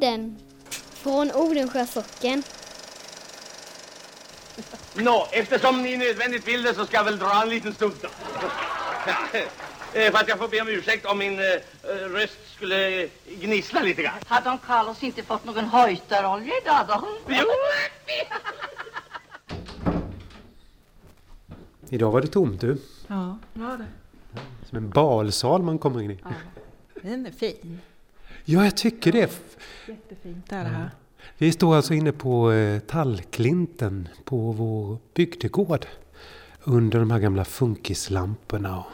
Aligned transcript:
Hembygdspodden 0.00 0.36
från 0.94 1.30
Odensjö 1.32 1.86
socken. 1.86 2.42
Nå, 4.94 5.28
eftersom 5.32 5.82
ni 5.82 5.96
nödvändigt 5.96 6.48
vill 6.48 6.62
det 6.62 6.74
så 6.74 6.86
ska 6.86 6.96
jag 6.96 7.04
väl 7.04 7.18
dra 7.18 7.42
en 7.42 7.48
liten 7.48 7.74
stund 7.74 7.94
då. 8.02 8.08
Eh, 9.96 10.12
Fast 10.12 10.28
jag 10.28 10.38
får 10.38 10.48
be 10.48 10.60
om 10.60 10.68
ursäkt 10.68 11.06
om 11.06 11.18
min 11.18 11.38
eh, 11.38 11.44
röst 11.88 12.38
skulle 12.56 13.08
gnissla 13.40 13.80
lite 13.80 14.02
grann. 14.02 14.14
Hade 14.26 14.48
de 14.48 14.58
Carlos 14.58 15.02
inte 15.02 15.22
fått 15.22 15.44
någon 15.44 15.64
höjtarolja 15.64 16.52
idag 16.62 16.84
då? 16.88 17.08
Jo, 17.28 17.44
Idag 21.88 22.10
var 22.10 22.20
det 22.20 22.26
tomt 22.26 22.60
du. 22.60 22.76
Ja, 23.06 23.38
var 23.52 23.78
det. 23.78 23.86
Som 24.68 24.78
en 24.78 24.90
balsal 24.90 25.62
man 25.62 25.78
kommer 25.78 26.02
in 26.02 26.10
i. 26.10 26.18
Ja. 26.24 26.30
Den 27.02 27.26
är 27.26 27.30
fin. 27.30 27.80
Ja, 28.44 28.64
jag 28.64 28.76
tycker 28.76 29.12
det. 29.12 29.40
Jättefint 29.88 30.52
är 30.52 30.64
det 30.64 30.70
här. 30.70 30.90
Vi 31.38 31.52
står 31.52 31.76
alltså 31.76 31.94
inne 31.94 32.12
på 32.12 32.52
eh, 32.52 32.80
tallklinten 32.80 34.08
på 34.24 34.52
vår 34.52 34.98
bygdegård. 35.14 35.86
Under 36.64 36.98
de 36.98 37.10
här 37.10 37.18
gamla 37.18 37.44
funkislamporna 37.44 38.78
och 38.78 38.86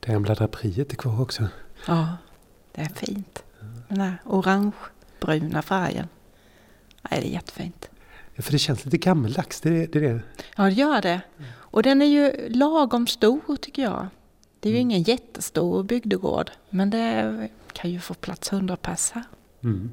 det 0.00 0.12
gamla 0.12 0.34
draperiet 0.34 0.92
är 0.92 0.96
kvar 0.96 1.20
också. 1.20 1.46
Ja, 1.86 2.16
det 2.74 2.80
är 2.80 2.88
fint. 2.94 3.42
Den 3.88 4.00
här 4.00 4.16
orangebruna 4.24 5.62
färgen. 5.62 6.08
Nej, 7.10 7.20
det 7.20 7.28
är 7.28 7.32
jättefint. 7.32 7.90
Ja, 8.34 8.42
för 8.42 8.52
det 8.52 8.58
känns 8.58 8.84
lite 8.84 8.96
gammaldags. 8.98 9.60
Det, 9.60 9.68
är- 9.82 9.86
det, 9.86 10.00
det. 10.00 10.20
Ja, 10.56 10.62
det 10.64 10.70
gör 10.72 11.02
det. 11.02 11.20
Och 11.54 11.82
den 11.82 12.02
är 12.02 12.06
ju 12.06 12.48
lagom 12.48 13.06
stor 13.06 13.56
tycker 13.56 13.82
jag. 13.82 14.06
Det 14.62 14.68
är 14.68 14.72
ju 14.72 14.78
ingen 14.78 15.02
jättestor 15.02 15.82
bygdegård. 15.82 16.50
Men 16.70 16.90
det 16.90 17.48
kan 17.72 17.90
ju 17.90 18.00
få 18.00 18.14
plats 18.14 18.52
100 18.52 18.76
pers 18.76 19.10
här. 19.10 19.24
Mm. 19.64 19.90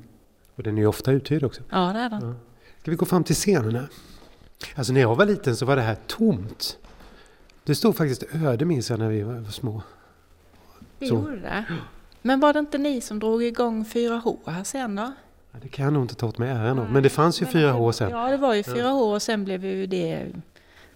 Och 0.56 0.64
den 0.64 0.78
är 0.78 0.82
ju 0.82 0.88
ofta 0.88 1.12
uthyrd 1.12 1.44
också. 1.44 1.62
Ja, 1.70 1.94
det 1.94 2.00
är 2.00 2.10
den. 2.10 2.36
Ska 2.82 2.92
vi 2.92 2.98
gå 2.98 3.06
fram 3.06 3.24
till 3.24 3.36
scenen 3.36 3.76
här? 3.76 3.88
Alltså 4.76 4.94
när 4.94 5.02
jag 5.02 5.16
var 5.16 5.26
liten 5.26 5.56
så 5.56 5.66
var 5.66 5.76
det 5.76 5.82
här 5.82 5.98
tomt. 6.08 6.78
Det 7.64 7.76
stod 7.76 7.96
faktiskt 7.96 8.24
öde 8.36 8.66
minns 8.66 8.90
jag 8.90 9.00
när 9.00 9.10
vi 9.10 9.22
var 9.24 9.44
små. 9.52 9.82
Vi 11.00 11.08
Så. 11.08 11.16
gjorde 11.16 11.40
det. 11.40 11.66
Men 12.22 12.40
var 12.40 12.54
det 12.54 12.60
inte 12.60 12.78
ni 12.78 13.02
som 13.02 13.20
drog 13.20 13.44
igång 13.44 13.86
4H 13.86 14.38
här 14.46 14.64
sen 14.64 14.96
då? 14.96 15.12
Ja, 15.52 15.60
Det 15.62 15.68
kan 15.68 15.86
jag 15.86 15.94
nog 15.94 16.04
inte 16.04 16.16
ta 16.16 16.28
åt 16.28 16.38
mig 16.38 16.50
äran 16.50 16.80
av. 16.80 16.92
Men 16.92 17.04
det 17.04 17.10
fanns 17.10 17.42
ju 17.42 17.46
Men- 17.46 17.54
fyra 17.54 17.76
år 17.76 17.92
sedan. 17.92 18.10
Ja, 18.12 18.30
det 18.30 18.38
var 18.38 18.54
ju 18.54 18.64
4H 18.64 19.14
och 19.14 19.22
sen 19.22 19.46
blev 19.46 19.66
ju 19.66 19.88
det, 19.88 20.28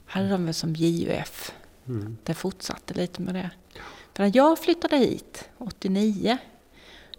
hade 0.05 0.29
de 0.29 0.45
väl 0.45 0.53
som 0.53 0.73
JUF. 0.75 1.51
Mm. 1.87 2.17
Det 2.23 2.33
fortsatte 2.33 2.93
lite 2.93 3.21
med 3.21 3.35
det. 3.35 3.49
För 4.15 4.23
när 4.23 4.31
jag 4.35 4.59
flyttade 4.59 4.97
hit, 4.97 5.49
89, 5.57 6.37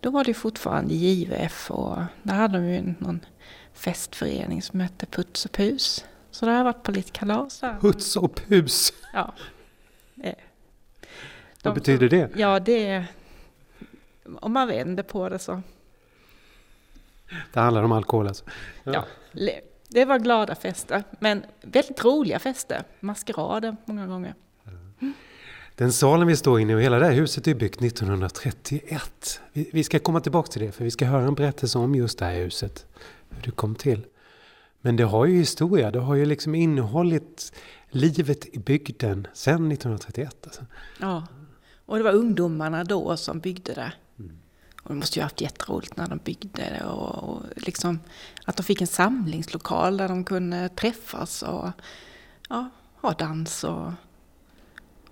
då 0.00 0.10
var 0.10 0.24
det 0.24 0.34
fortfarande 0.34 0.94
JUF 0.94 1.70
och 1.70 1.98
där 2.22 2.34
hade 2.34 2.58
de 2.58 2.64
ju 2.68 2.94
någon 2.98 3.20
festförening 3.72 4.62
som 4.62 4.80
hette 4.80 5.06
Puts 5.06 5.44
och 5.44 5.52
Pus. 5.52 6.04
Så 6.30 6.44
där 6.46 6.52
har 6.52 6.58
jag 6.58 6.64
varit 6.64 6.82
på 6.82 6.92
lite 6.92 7.10
kalas 7.12 7.62
här. 7.62 7.78
Huts 7.82 8.16
och 8.16 8.34
pus. 8.34 8.92
Ja. 9.12 9.34
Eh. 10.22 10.34
Vad 11.62 11.74
De- 11.74 11.78
betyder 11.80 12.08
det? 12.08 12.30
Ja, 12.36 12.60
det... 12.60 13.04
Om 14.40 14.52
man 14.52 14.68
vänder 14.68 15.02
på 15.02 15.28
det 15.28 15.38
så. 15.38 15.62
Det 17.52 17.60
handlar 17.60 17.82
om 17.82 17.92
alkohol 17.92 18.28
alltså. 18.28 18.44
Ja. 18.84 19.04
le- 19.32 19.60
Det 19.88 20.04
var 20.04 20.18
glada 20.18 20.54
fester, 20.54 21.04
men 21.18 21.44
väldigt 21.62 22.04
roliga 22.04 22.38
fester. 22.38 22.84
Maskerader 23.00 23.76
många 23.84 24.06
gånger. 24.06 24.34
Den 25.76 25.92
salen 25.92 26.26
vi 26.26 26.36
står 26.36 26.60
inne 26.60 26.72
i 26.72 26.76
och 26.76 26.80
hela 26.80 26.98
det 26.98 27.04
här 27.04 27.12
huset 27.12 27.48
är 27.48 27.54
byggt 27.54 27.82
1931. 27.82 29.40
Vi, 29.52 29.70
vi 29.72 29.84
ska 29.84 29.98
komma 29.98 30.20
tillbaka 30.20 30.52
till 30.52 30.62
det 30.62 30.72
för 30.72 30.84
vi 30.84 30.90
ska 30.90 31.06
höra 31.06 31.22
en 31.22 31.34
berättelse 31.34 31.78
om 31.78 31.94
just 31.94 32.18
det 32.18 32.24
här 32.24 32.34
huset. 32.34 32.86
Hur 33.28 33.42
det 33.42 33.50
kom 33.50 33.74
till. 33.74 34.06
Men 34.80 34.96
det 34.96 35.04
har 35.04 35.26
ju 35.26 35.38
historia. 35.38 35.90
Det 35.90 35.98
har 35.98 36.14
ju 36.14 36.26
liksom 36.26 36.54
innehållit 36.54 37.52
livet 37.90 38.46
i 38.54 38.58
bygden 38.58 39.26
sedan 39.32 39.72
1931. 39.72 40.36
Alltså. 40.44 40.66
Ja, 41.00 41.26
och 41.86 41.96
det 41.96 42.04
var 42.04 42.12
ungdomarna 42.12 42.84
då 42.84 43.16
som 43.16 43.40
byggde 43.40 43.74
det. 43.74 43.92
Och 44.82 44.88
de 44.88 44.98
måste 44.98 45.18
ju 45.18 45.22
ha 45.22 45.24
haft 45.24 45.40
jätteroligt 45.40 45.96
när 45.96 46.08
de 46.08 46.18
byggde 46.18 46.62
det 46.78 46.84
och, 46.84 47.28
och 47.28 47.42
liksom 47.56 48.00
att 48.44 48.56
de 48.56 48.62
fick 48.62 48.80
en 48.80 48.86
samlingslokal 48.86 49.96
där 49.96 50.08
de 50.08 50.24
kunde 50.24 50.68
träffas 50.68 51.42
och 51.42 51.70
ja, 52.48 52.70
ha 53.00 53.12
dans 53.12 53.64
och, 53.64 53.92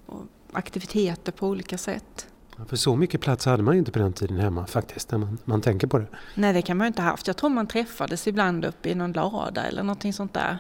och 0.07 0.23
aktiviteter 0.53 1.33
på 1.33 1.49
olika 1.49 1.79
sätt. 1.79 2.27
För 2.69 2.77
så 2.77 2.97
mycket 2.97 3.21
plats 3.21 3.47
hade 3.47 3.63
man 3.63 3.75
ju 3.75 3.79
inte 3.79 3.93
på 3.93 3.99
den 3.99 4.13
tiden 4.13 4.37
hemma 4.37 4.67
faktiskt. 4.67 5.11
När 5.11 5.19
man, 5.19 5.39
man 5.45 5.61
tänker 5.61 5.87
på 5.87 5.99
det. 5.99 6.07
Nej, 6.35 6.53
det 6.53 6.63
kan 6.63 6.77
man 6.77 6.85
ju 6.85 6.87
inte 6.89 7.03
ha 7.03 7.11
haft. 7.11 7.27
Jag 7.27 7.37
tror 7.37 7.51
man 7.51 7.67
träffades 7.67 8.27
ibland 8.29 8.65
uppe 8.65 8.89
i 8.91 8.95
någon 8.95 9.13
lada 9.13 9.63
eller 9.63 9.83
någonting 9.83 10.13
sånt 10.13 10.35
där. 10.35 10.59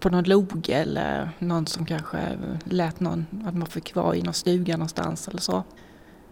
På 0.00 0.08
någon 0.10 0.24
loge 0.24 0.72
eller 0.72 1.30
någon 1.38 1.66
som 1.66 1.86
kanske 1.86 2.38
lät 2.64 3.00
någon, 3.00 3.26
att 3.46 3.54
man 3.56 3.66
fick 3.68 3.94
vara 3.94 4.16
i 4.16 4.22
någon 4.22 4.34
stuga 4.34 4.76
någonstans 4.76 5.28
eller 5.28 5.40
så. 5.40 5.62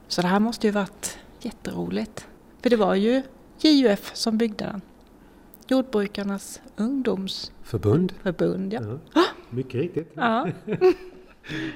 Så 0.08 0.22
det 0.22 0.28
här 0.28 0.40
måste 0.40 0.66
ju 0.66 0.70
varit 0.70 1.18
jätteroligt. 1.40 2.26
För 2.62 2.70
det 2.70 2.76
var 2.76 2.94
ju 2.94 3.22
JUF 3.60 4.10
som 4.14 4.38
byggde 4.38 4.64
den. 4.64 4.80
Jordbrukarnas 5.68 6.60
ungdomsförbund, 6.76 8.12
Förbund. 8.22 8.72
ja. 8.72 8.80
Ja. 9.14 9.24
Mycket 9.50 9.74
riktigt. 9.74 10.12
ja. 10.14 10.48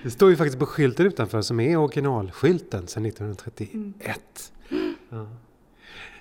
Det 0.02 0.10
står 0.10 0.30
ju 0.30 0.36
faktiskt 0.36 0.58
på 0.58 0.66
skylten 0.66 1.06
utanför 1.06 1.42
som 1.42 1.60
är 1.60 1.76
originalskylten 1.76 2.88
sedan 2.88 3.06
1931. 3.06 4.52
Ja. 5.10 5.26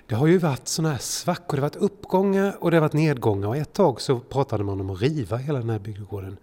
Det 0.06 0.14
har 0.14 0.26
ju 0.26 0.38
varit 0.38 0.68
sådana 0.68 0.92
här 0.92 0.98
svackor, 1.00 1.56
det 1.56 1.62
har 1.62 1.68
varit 1.68 1.76
uppgångar 1.76 2.56
och 2.60 2.70
det 2.70 2.76
har 2.76 2.80
varit 2.80 2.92
nedgångar 2.92 3.48
och 3.48 3.56
ett 3.56 3.72
tag 3.72 4.00
så 4.00 4.20
pratade 4.20 4.64
man 4.64 4.80
om 4.80 4.90
att 4.90 5.00
riva 5.02 5.36
hela 5.36 5.58
den 5.58 5.70
här 5.70 5.78
bygdegården. 5.78 6.36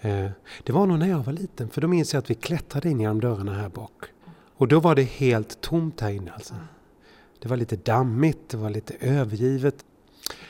Eh, 0.00 0.26
Det 0.64 0.72
var 0.72 0.86
nog 0.86 0.98
när 0.98 1.08
jag 1.08 1.18
var 1.18 1.32
liten 1.32 1.68
för 1.70 1.80
då 1.80 1.88
minns 1.88 2.12
jag 2.12 2.18
att 2.18 2.30
vi 2.30 2.34
klättrade 2.34 2.88
in 2.90 3.00
genom 3.00 3.20
dörrarna 3.20 3.54
här 3.54 3.68
bak. 3.68 4.04
Och 4.56 4.68
då 4.68 4.80
var 4.80 4.94
det 4.94 5.02
helt 5.02 5.60
tomt 5.60 6.00
här 6.00 6.10
inne 6.10 6.30
alltså. 6.32 6.54
Det 7.38 7.48
var 7.48 7.56
lite 7.56 7.76
dammigt, 7.76 8.48
det 8.48 8.56
var 8.56 8.70
lite 8.70 8.94
övergivet. 9.00 9.84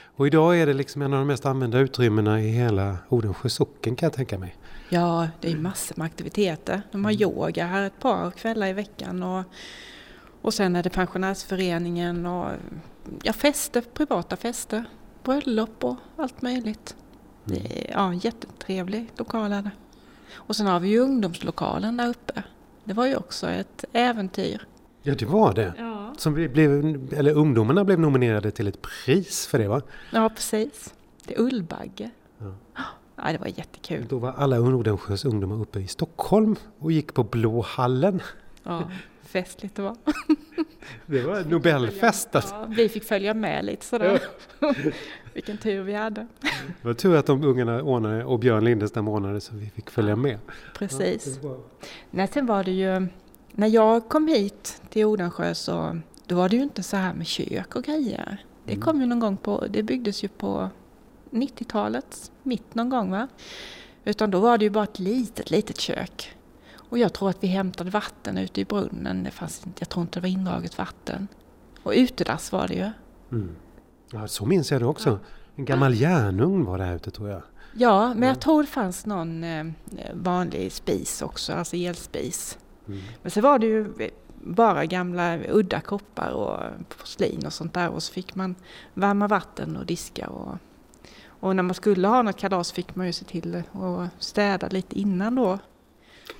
Och 0.03 0.27
idag 0.27 0.59
är 0.59 0.67
det 0.67 0.73
liksom 0.75 1.03
en 1.03 1.13
av 1.13 1.19
de 1.19 1.27
mest 1.27 1.47
använda 1.47 1.79
utrymmena 1.79 2.43
i 2.43 2.49
hela 2.49 2.97
Odensjö 3.09 3.49
socken 3.49 3.97
kan 3.97 4.07
jag 4.07 4.13
tänka 4.13 4.39
mig. 4.39 4.57
Ja, 4.93 5.29
det 5.41 5.53
är 5.53 5.57
massor 5.57 5.95
med 5.99 6.05
aktiviteter. 6.05 6.83
De 6.93 7.05
har 7.05 7.13
yoga 7.13 7.67
här 7.67 7.83
ett 7.83 7.99
par 8.01 8.31
kvällar 8.31 8.67
i 8.67 8.73
veckan 8.73 9.23
och, 9.23 9.45
och 10.43 10.55
sen 10.55 10.77
är 10.77 10.83
det 10.83 10.91
pensionärsföreningen 10.91 12.27
och 12.27 12.51
ja, 13.23 13.33
fester, 13.33 13.81
privata 13.95 14.37
fester, 14.37 14.85
bröllop 15.25 15.85
och 15.85 15.97
allt 16.17 16.43
möjligt. 16.43 16.97
Det 17.45 17.89
är, 17.89 17.91
ja, 17.93 18.15
jättetrevlig 18.15 19.11
lokal 19.17 19.53
är 19.53 19.63
det. 19.63 19.71
Och 20.35 20.57
sen 20.57 20.67
har 20.67 20.81
vi 20.81 20.89
ju 20.89 20.99
ungdomslokalen 20.99 21.97
där 21.97 22.09
uppe. 22.09 22.43
Det 22.85 22.95
var 22.95 23.07
ju 23.07 23.17
också 23.17 23.49
ett 23.49 23.85
äventyr. 23.93 24.67
Ja, 25.03 25.15
det 25.15 25.27
var 25.27 25.55
det. 25.55 25.73
Ja, 25.79 26.15
Som 26.19 26.35
vi 26.35 26.49
blev, 26.49 26.71
eller 27.13 27.35
ungdomarna 27.35 27.85
blev 27.85 28.01
nominerade 28.01 28.51
till 28.51 28.67
ett 28.69 28.83
pris 28.83 29.47
för 29.47 29.59
det 29.59 29.69
va? 29.69 29.83
ja 30.11 30.29
precis. 30.29 30.95
Det 31.25 31.35
är 31.35 31.41
Ullbagge. 31.41 32.11
Ja. 32.39 32.55
Ja, 33.23 33.33
det 33.33 33.39
var 33.39 33.47
jättekul. 33.47 34.07
Då 34.09 34.19
var 34.19 34.33
alla 34.33 34.61
Odensjös 34.61 35.25
ungdomar 35.25 35.61
uppe 35.61 35.81
i 35.81 35.87
Stockholm 35.87 36.57
och 36.79 36.93
gick 36.93 37.15
på 37.15 37.25
Blå 37.25 37.61
hallen. 37.61 38.23
Ja, 38.63 38.91
festligt 39.23 39.77
det 39.77 39.83
var. 39.83 39.97
Det 41.07 41.23
var 41.23 41.45
Nobelfest 41.45 42.37
alltså. 42.37 42.55
Ja, 42.55 42.67
vi 42.69 42.89
fick 42.89 43.05
följa 43.05 43.35
med 43.35 43.65
lite 43.65 43.85
sådär. 43.87 44.23
Vilken 45.35 45.59
tur 45.59 45.83
vi 45.83 45.95
hade. 45.95 46.27
Det 46.83 46.89
var 46.89 46.95
tur 46.95 47.17
att 47.17 47.27
de 47.27 47.45
ungarna 47.45 47.83
ordnade 47.83 48.25
och 48.25 48.39
Björn 48.39 48.65
Lindestam 48.65 49.09
ordnade 49.09 49.41
så 49.41 49.55
vi 49.55 49.71
fick 49.71 49.91
följa 49.91 50.17
med. 50.17 50.39
Precis. 50.75 51.41
Nej, 52.11 52.29
sen 52.29 52.47
var 52.47 52.65
det 52.65 52.71
ju, 52.71 53.07
när 53.53 53.69
jag 53.69 54.09
kom 54.09 54.29
hit 54.29 54.83
till 54.91 55.05
Odensjö 55.05 55.55
så 55.55 56.01
då 56.27 56.35
var 56.35 56.49
det 56.49 56.57
ju 56.57 56.63
inte 56.63 56.83
så 56.83 56.97
här 56.97 57.15
med 57.15 57.27
kök 57.27 57.77
och 57.77 57.85
grejer. 57.85 58.45
Det 58.65 58.77
kom 58.77 59.01
ju 59.01 59.07
någon 59.07 59.21
gång 59.21 59.37
på, 59.37 59.67
det 59.71 59.83
byggdes 59.83 60.25
ju 60.25 60.29
på 60.29 60.71
90-talets 61.31 62.33
mitt 62.43 62.75
någon 62.75 62.89
gång 62.89 63.11
va? 63.11 63.29
Utan 64.05 64.31
då 64.31 64.41
var 64.41 64.59
det 64.59 64.65
ju 64.65 64.71
bara 64.71 64.85
ett 64.85 64.99
litet, 64.99 65.51
litet 65.51 65.81
kök. 65.81 66.37
Och 66.91 66.99
jag 66.99 67.13
tror 67.13 67.31
att 67.31 67.45
vi 67.45 67.49
hämtade 67.49 67.91
vatten 67.91 68.39
ute 68.39 68.61
i 68.61 68.65
brunnen. 68.65 69.25
Det 69.25 69.31
fanns 69.31 69.67
inte, 69.67 69.83
jag 69.83 69.89
tror 69.89 70.03
inte 70.03 70.19
det 70.19 70.23
var 70.23 70.29
indraget 70.29 70.79
vatten. 70.79 71.29
Och 71.83 71.93
utedass 71.97 72.53
var 72.53 72.69
det 72.69 72.75
ju. 72.75 72.91
Mm. 73.33 73.57
Ja, 74.13 74.29
så 74.29 74.47
minns 74.47 74.71
jag 74.71 74.81
det 74.81 74.87
också. 74.87 75.19
En 75.57 75.65
gammal 75.65 75.95
järnugn 75.95 76.65
var 76.65 76.79
det 76.79 76.85
här 76.85 76.97
ute 76.97 77.11
tror 77.11 77.29
jag. 77.29 77.43
Ja, 77.73 78.15
men 78.15 78.29
jag 78.29 78.41
tror 78.41 78.63
det 78.63 78.69
fanns 78.69 79.07
någon 79.07 79.45
eh, 79.45 79.67
vanlig 80.15 80.73
spis 80.73 81.23
också, 81.23 81.53
alltså 81.53 81.77
elspis. 81.77 82.59
Mm. 82.89 83.01
Men 83.23 83.31
så 83.31 83.41
var 83.41 83.59
det 83.59 83.67
ju 83.67 84.11
bara 84.43 84.87
gamla 84.87 85.39
udda 85.49 85.81
koppar 85.81 86.31
och 86.31 86.59
porslin 86.89 87.47
och 87.47 87.53
sånt 87.53 87.75
där 87.75 87.89
och 87.89 88.03
så 88.03 88.13
fick 88.13 88.35
man 88.35 88.55
värma 88.95 89.29
vatten 89.29 89.77
och 89.77 89.87
diska 89.87 90.29
och, 90.29 90.59
och 91.41 91.57
när 91.57 91.63
man 91.63 91.75
skulle 91.75 92.09
ha 92.09 92.23
något 92.23 92.37
kalas 92.37 92.73
fick 92.73 92.95
man 92.95 93.07
ju 93.07 93.13
se 93.13 93.25
till 93.25 93.63
att 93.73 94.09
städa 94.19 94.69
lite 94.69 94.99
innan 94.99 95.35
då. 95.35 95.59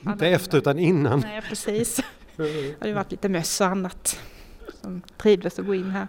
Inte 0.07 0.29
efter 0.29 0.59
utan 0.59 0.79
innan. 0.79 1.21
Nej, 1.21 1.43
precis. 1.43 2.01
Det 2.37 2.75
hade 2.81 2.95
varit 2.95 3.11
lite 3.11 3.29
möss 3.29 3.61
och 3.61 3.67
annat 3.67 4.21
som 4.81 5.03
trivdes 5.17 5.59
att 5.59 5.67
gå 5.67 5.75
in 5.75 5.91
här. 5.91 6.09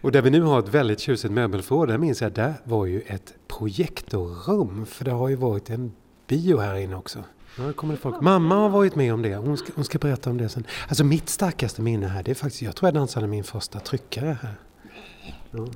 Och 0.00 0.12
där 0.12 0.22
vi 0.22 0.30
nu 0.30 0.42
har 0.42 0.58
ett 0.58 0.68
väldigt 0.68 1.00
tjusigt 1.00 1.32
möbelförråd, 1.32 1.88
där 1.88 1.98
minns 1.98 2.22
jag, 2.22 2.32
där 2.32 2.54
var 2.64 2.86
ju 2.86 3.00
ett 3.00 3.34
projektorrum. 3.48 4.86
För 4.86 5.04
det 5.04 5.10
har 5.10 5.28
ju 5.28 5.36
varit 5.36 5.70
en 5.70 5.92
bio 6.26 6.58
här 6.58 6.74
inne 6.74 6.96
också. 6.96 7.24
Ja, 7.58 7.72
kommer 7.72 7.94
det 7.94 8.00
folk. 8.00 8.20
Mamma 8.20 8.54
har 8.54 8.68
varit 8.68 8.94
med 8.94 9.14
om 9.14 9.22
det. 9.22 9.36
Hon 9.36 9.56
ska, 9.56 9.72
hon 9.74 9.84
ska 9.84 9.98
berätta 9.98 10.30
om 10.30 10.38
det 10.38 10.48
sen. 10.48 10.64
Alltså 10.88 11.04
mitt 11.04 11.28
starkaste 11.28 11.82
minne 11.82 12.06
här, 12.06 12.22
det 12.22 12.30
är 12.30 12.34
faktiskt, 12.34 12.62
jag 12.62 12.76
tror 12.76 12.86
jag 12.86 12.94
dansade 12.94 13.26
min 13.26 13.44
första 13.44 13.80
tryckare 13.80 14.38
här. 14.42 14.54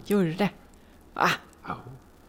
Gjorde 0.06 0.32
det? 0.32 0.50
Va? 1.14 1.30
Ja, 1.66 1.76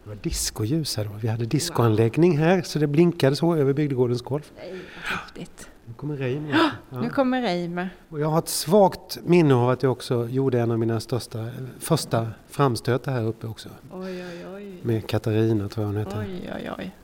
det 0.06 0.10
var 0.10 0.22
discoljus 0.22 0.96
här 0.96 1.04
då. 1.04 1.10
Vi 1.20 1.28
hade 1.28 1.46
discoanläggning 1.46 2.38
här 2.38 2.62
så 2.62 2.78
det 2.78 2.86
blinkade 2.86 3.36
så 3.36 3.54
över 3.54 3.72
bygdegårdens 3.72 4.22
golv. 4.22 4.52
Nej, 4.56 4.80
häftigt. 4.94 5.68
Nu 5.84 5.94
kommer 5.94 6.16
Reimer. 6.16 6.70
Nu 6.90 7.10
kommer 7.10 7.42
Reimer. 7.42 7.90
Och 8.08 8.20
jag 8.20 8.28
har 8.28 8.38
ett 8.38 8.48
svagt 8.48 9.18
minne 9.24 9.54
av 9.54 9.70
att 9.70 9.82
jag 9.82 9.92
också 9.92 10.28
gjorde 10.28 10.60
en 10.60 10.70
av 10.70 10.78
mina 10.78 11.00
största, 11.00 11.50
första 11.78 12.28
framstötar 12.48 13.12
här 13.12 13.22
uppe 13.24 13.46
också. 13.46 13.68
Oj, 13.92 14.24
oj, 14.24 14.46
oj. 14.54 14.80
Med 14.82 15.08
Katarina 15.08 15.68
tror 15.68 15.86
jag 15.86 15.92
hon 15.92 15.96
heter. 15.96 16.18
Oj, 16.20 16.52
oj, 16.56 16.70
oj. 16.78 16.96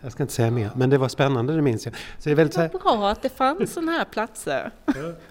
Jag 0.00 0.12
ska 0.12 0.22
inte 0.22 0.34
säga 0.34 0.50
mer, 0.50 0.70
men 0.76 0.90
det 0.90 0.98
var 0.98 1.08
spännande 1.08 1.56
det 1.56 1.62
minns 1.62 1.86
jag. 1.86 1.94
Så 1.94 2.00
det 2.24 2.30
är 2.30 2.34
väldigt 2.34 2.56
Vad 2.56 2.70
bra 2.70 3.10
att 3.10 3.22
det 3.22 3.28
fanns 3.28 3.72
sådana 3.72 3.92
här 3.92 4.04
platser. 4.04 4.70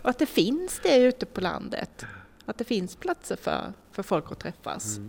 Och 0.01 0.09
att 0.09 0.19
det 0.19 0.25
finns 0.25 0.79
det 0.83 0.97
ute 0.97 1.25
på 1.25 1.41
landet. 1.41 2.05
Att 2.45 2.57
det 2.57 2.63
finns 2.63 2.95
platser 2.95 3.35
för, 3.35 3.73
för 3.91 4.03
folk 4.03 4.31
att 4.31 4.39
träffas. 4.39 4.99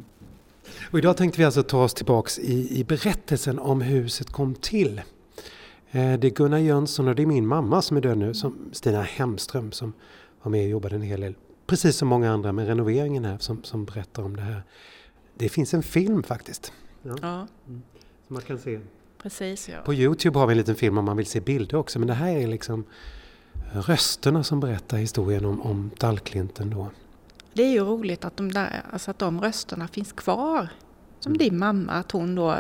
Och 0.91 0.99
idag 0.99 1.17
tänkte 1.17 1.38
vi 1.38 1.44
alltså 1.44 1.62
ta 1.62 1.85
oss 1.85 1.94
tillbaks 1.94 2.38
i, 2.38 2.81
i 2.81 2.85
berättelsen 2.85 3.59
om 3.59 3.81
huset 3.81 4.31
kom 4.32 4.55
till. 4.55 4.99
Eh, 5.91 6.19
Det 6.19 6.26
är 6.26 6.31
Gunnar 6.31 6.59
Jönsson 6.59 7.09
och 7.09 7.15
det 7.15 7.23
är 7.23 7.26
min 7.26 7.47
mamma 7.47 7.82
som 7.82 7.97
är 7.97 8.00
död 8.00 8.19
nu, 8.19 8.35
som 8.35 8.59
Stina 8.73 9.03
Hemström 9.03 9.73
som 9.73 9.93
var 10.43 10.50
med 10.50 10.65
och 10.65 10.70
jobbade 10.70 10.94
en 10.97 11.03
hel 11.03 11.20
del, 11.20 11.35
precis 11.67 11.97
som 11.97 12.09
många 12.09 12.32
andra 12.32 12.53
med 12.53 12.67
renoveringen 12.67 13.25
här 13.25 13.38
som, 13.38 13.62
som 13.65 13.85
berättar 13.85 14.23
om 14.23 14.37
det 14.37 14.43
här. 14.43 14.62
Det 15.35 15.49
finns 15.49 15.75
en 15.75 15.82
film 15.82 16.23
faktiskt. 16.23 16.73
Ja, 17.03 17.47
Som 17.67 17.82
man 18.26 18.43
kan 18.43 18.59
se. 18.59 18.81
precis. 19.23 19.69
Ja. 19.69 19.79
På 19.85 19.94
Youtube 19.94 20.38
har 20.38 20.47
vi 20.47 20.53
en 20.53 20.59
liten 20.59 20.75
film 20.75 20.99
om 20.99 21.05
man 21.05 21.17
vill 21.17 21.26
se 21.26 21.41
bilder 21.41 21.76
också 21.76 21.99
men 21.99 22.09
det 22.09 22.15
här 22.15 22.37
är 22.37 22.47
liksom 22.47 22.85
rösterna 23.73 24.44
som 24.44 24.61
berättar 24.61 24.97
historien 24.97 25.44
om, 25.44 25.61
om 25.62 25.91
Dallklinten 25.99 26.70
då. 26.70 26.91
Det 27.58 27.64
är 27.64 27.72
ju 27.72 27.84
roligt 27.84 28.25
att 28.25 28.37
de, 28.37 28.52
där, 28.52 28.82
alltså 28.90 29.10
att 29.10 29.19
de 29.19 29.40
rösterna 29.40 29.88
finns 29.88 30.12
kvar. 30.12 30.69
Som 31.20 31.38
din 31.38 31.58
mamma, 31.58 31.93
att 31.93 32.12
hon 32.12 32.34
då, 32.34 32.50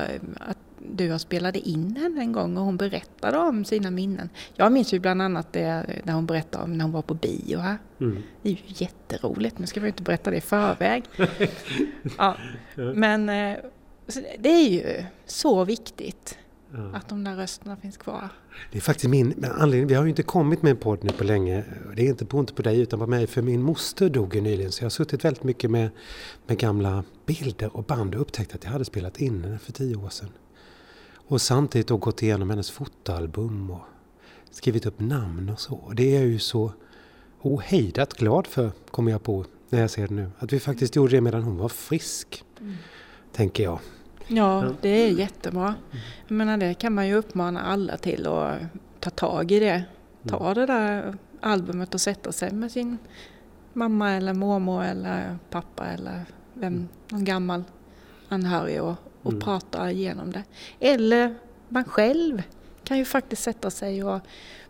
att 0.40 0.58
du 0.92 1.10
har 1.10 1.18
spelade 1.18 1.68
in 1.68 1.96
henne 1.96 2.20
en 2.20 2.32
gång 2.32 2.56
och 2.56 2.64
hon 2.64 2.76
berättade 2.76 3.38
om 3.38 3.64
sina 3.64 3.90
minnen. 3.90 4.28
Jag 4.54 4.72
minns 4.72 4.94
ju 4.94 4.98
bland 4.98 5.22
annat 5.22 5.52
det 5.52 5.86
när 6.04 6.12
hon 6.12 6.26
berättade 6.26 6.64
om 6.64 6.78
när 6.78 6.84
hon 6.84 6.92
var 6.92 7.02
på 7.02 7.14
bio 7.14 7.58
här. 7.58 7.78
Mm. 8.00 8.22
Det 8.42 8.48
är 8.48 8.52
ju 8.52 8.58
jätteroligt, 8.66 9.58
men 9.58 9.66
ska 9.66 9.80
vi 9.80 9.86
inte 9.88 10.02
berätta 10.02 10.30
det 10.30 10.36
i 10.36 10.40
förväg. 10.40 11.04
ja. 12.18 12.36
Men 12.74 13.28
eh, 13.28 13.56
det 14.38 14.48
är 14.48 14.68
ju 14.68 15.04
så 15.26 15.64
viktigt 15.64 16.38
Ja. 16.72 16.90
att 16.94 17.08
de 17.08 17.24
där 17.24 17.36
rösterna 17.36 17.76
finns 17.76 17.96
kvar. 17.96 18.28
Det 18.72 18.78
är 18.78 18.82
faktiskt 18.82 19.10
min 19.10 19.44
anledning. 19.44 19.86
Vi 19.88 19.94
har 19.94 20.02
ju 20.02 20.08
inte 20.08 20.22
kommit 20.22 20.62
med 20.62 20.70
en 20.70 20.76
podd 20.76 21.04
nu 21.04 21.12
på 21.12 21.24
länge. 21.24 21.64
Det 21.96 22.02
är 22.02 22.08
inte 22.08 22.24
på, 22.24 22.40
inte 22.40 22.54
på 22.54 22.62
dig 22.62 22.80
utan 22.80 22.98
på 22.98 23.06
mig. 23.06 23.26
För 23.26 23.42
min 23.42 23.62
moster 23.62 24.08
dog 24.08 24.34
ju 24.34 24.40
nyligen. 24.40 24.72
Så 24.72 24.82
jag 24.82 24.84
har 24.84 24.90
suttit 24.90 25.24
väldigt 25.24 25.44
mycket 25.44 25.70
med, 25.70 25.90
med 26.46 26.58
gamla 26.58 27.04
bilder 27.26 27.76
och 27.76 27.84
band 27.84 28.14
och 28.14 28.20
upptäckt 28.20 28.54
att 28.54 28.64
jag 28.64 28.70
hade 28.70 28.84
spelat 28.84 29.20
in 29.20 29.44
henne 29.44 29.58
för 29.58 29.72
tio 29.72 29.96
år 29.96 30.08
sedan. 30.08 30.28
Och 31.14 31.40
samtidigt 31.40 31.88
då 31.88 31.96
gått 31.96 32.22
igenom 32.22 32.50
hennes 32.50 32.70
fotoalbum 32.70 33.70
och 33.70 33.80
skrivit 34.50 34.86
upp 34.86 35.00
namn 35.00 35.48
och 35.48 35.60
så. 35.60 35.74
Och 35.74 35.94
det 35.94 36.16
är 36.16 36.20
jag 36.20 36.28
ju 36.28 36.38
så 36.38 36.72
ohejdat 37.42 38.14
glad 38.14 38.46
för, 38.46 38.70
kommer 38.90 39.12
jag 39.12 39.22
på 39.22 39.44
när 39.70 39.80
jag 39.80 39.90
ser 39.90 40.08
det 40.08 40.14
nu. 40.14 40.30
Att 40.38 40.52
vi 40.52 40.60
faktiskt 40.60 40.96
gjorde 40.96 41.16
det 41.16 41.20
medan 41.20 41.42
hon 41.42 41.56
var 41.56 41.68
frisk. 41.68 42.44
Tänker 43.32 43.62
jag. 43.62 43.78
Ja, 44.28 44.72
det 44.80 44.88
är 44.88 45.08
jättebra. 45.10 45.74
Jag 46.28 46.34
menar, 46.34 46.56
det 46.56 46.74
kan 46.74 46.92
man 46.94 47.08
ju 47.08 47.14
uppmana 47.14 47.62
alla 47.62 47.96
till 47.96 48.26
att 48.26 48.58
ta 49.00 49.10
tag 49.10 49.52
i 49.52 49.60
det. 49.60 49.82
Ta 50.28 50.54
det 50.54 50.66
där 50.66 51.14
albumet 51.40 51.94
och 51.94 52.00
sätta 52.00 52.32
sig 52.32 52.52
med 52.52 52.72
sin 52.72 52.98
mamma 53.72 54.10
eller 54.10 54.34
mormor 54.34 54.84
eller 54.84 55.38
pappa 55.50 55.86
eller 55.86 56.24
vem, 56.54 56.88
någon 57.08 57.24
gammal 57.24 57.64
anhörig 58.28 58.82
och, 58.82 58.94
och 59.22 59.32
Mm. 59.32 59.40
prata 59.40 59.90
igenom 59.90 60.32
det. 60.32 60.44
Eller 60.80 61.34
man 61.68 61.84
själv 61.84 62.42
kan 62.84 62.98
ju 62.98 63.04
faktiskt 63.04 63.42
sätta 63.42 63.70
sig 63.70 64.04
och 64.04 64.20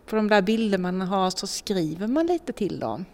på 0.05 0.15
de 0.15 0.27
där 0.27 0.41
bilder 0.41 0.77
man 0.77 1.01
har 1.01 1.29
så 1.29 1.47
skriver 1.47 2.07
man 2.07 2.25
lite 2.27 2.53
till 2.53 2.79
dem. 2.79 3.05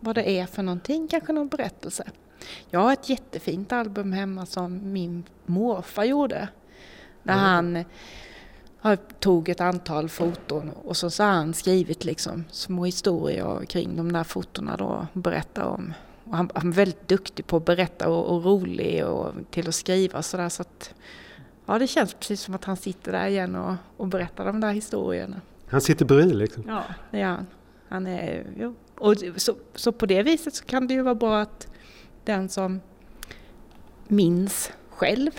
Vad 0.00 0.14
det 0.14 0.30
är 0.38 0.46
för 0.46 0.62
någonting, 0.62 1.08
kanske 1.08 1.32
någon 1.32 1.48
berättelse. 1.48 2.04
Jag 2.70 2.80
har 2.80 2.92
ett 2.92 3.08
jättefint 3.08 3.72
album 3.72 4.12
hemma 4.12 4.46
som 4.46 4.92
min 4.92 5.24
morfar 5.46 6.04
gjorde. 6.04 6.48
När 7.22 7.34
han 7.34 7.84
har- 8.80 8.96
tog 8.96 9.48
ett 9.48 9.60
antal 9.60 10.08
foton 10.08 10.70
och 10.70 10.96
så, 10.96 11.10
så 11.10 11.22
har 11.22 11.30
han 11.30 11.54
skrivit 11.54 12.04
liksom 12.04 12.44
små 12.50 12.84
historier 12.84 13.64
kring 13.64 13.96
de 13.96 14.12
där 14.12 14.24
fotona 14.24 14.76
då 14.76 15.06
och 15.14 15.20
berättar 15.20 15.64
om. 15.64 15.92
Och 16.24 16.36
han, 16.36 16.50
han 16.54 16.68
är 16.68 16.72
väldigt 16.72 17.08
duktig 17.08 17.46
på 17.46 17.56
att 17.56 17.64
berätta 17.64 18.08
och, 18.08 18.34
och 18.36 18.44
rolig 18.44 19.06
och 19.06 19.32
till 19.50 19.68
att 19.68 19.74
skriva 19.74 20.22
sådär 20.22 20.48
så 20.48 20.62
att 20.62 20.94
ja 21.66 21.78
det 21.78 21.86
känns 21.86 22.14
precis 22.14 22.40
som 22.40 22.54
att 22.54 22.64
han 22.64 22.76
sitter 22.76 23.12
där 23.12 23.26
igen 23.26 23.54
och, 23.56 23.74
och 23.96 24.06
berättar 24.06 24.44
de 24.44 24.60
där 24.60 24.72
historierna. 24.72 25.40
Han 25.68 25.80
sitter 25.80 26.04
bredvid 26.04 26.36
liksom. 26.36 26.64
Ja, 26.68 26.82
det 27.10 27.18
gör 27.18 27.26
han. 27.28 27.46
han 27.88 28.06
är, 28.06 28.46
jo. 28.58 28.74
Och 28.98 29.14
så, 29.36 29.54
så 29.74 29.92
på 29.92 30.06
det 30.06 30.22
viset 30.22 30.54
så 30.54 30.64
kan 30.64 30.86
det 30.86 30.94
ju 30.94 31.02
vara 31.02 31.14
bra 31.14 31.40
att 31.40 31.68
den 32.26 32.48
som 32.48 32.80
minns 34.08 34.70
själv 34.90 35.30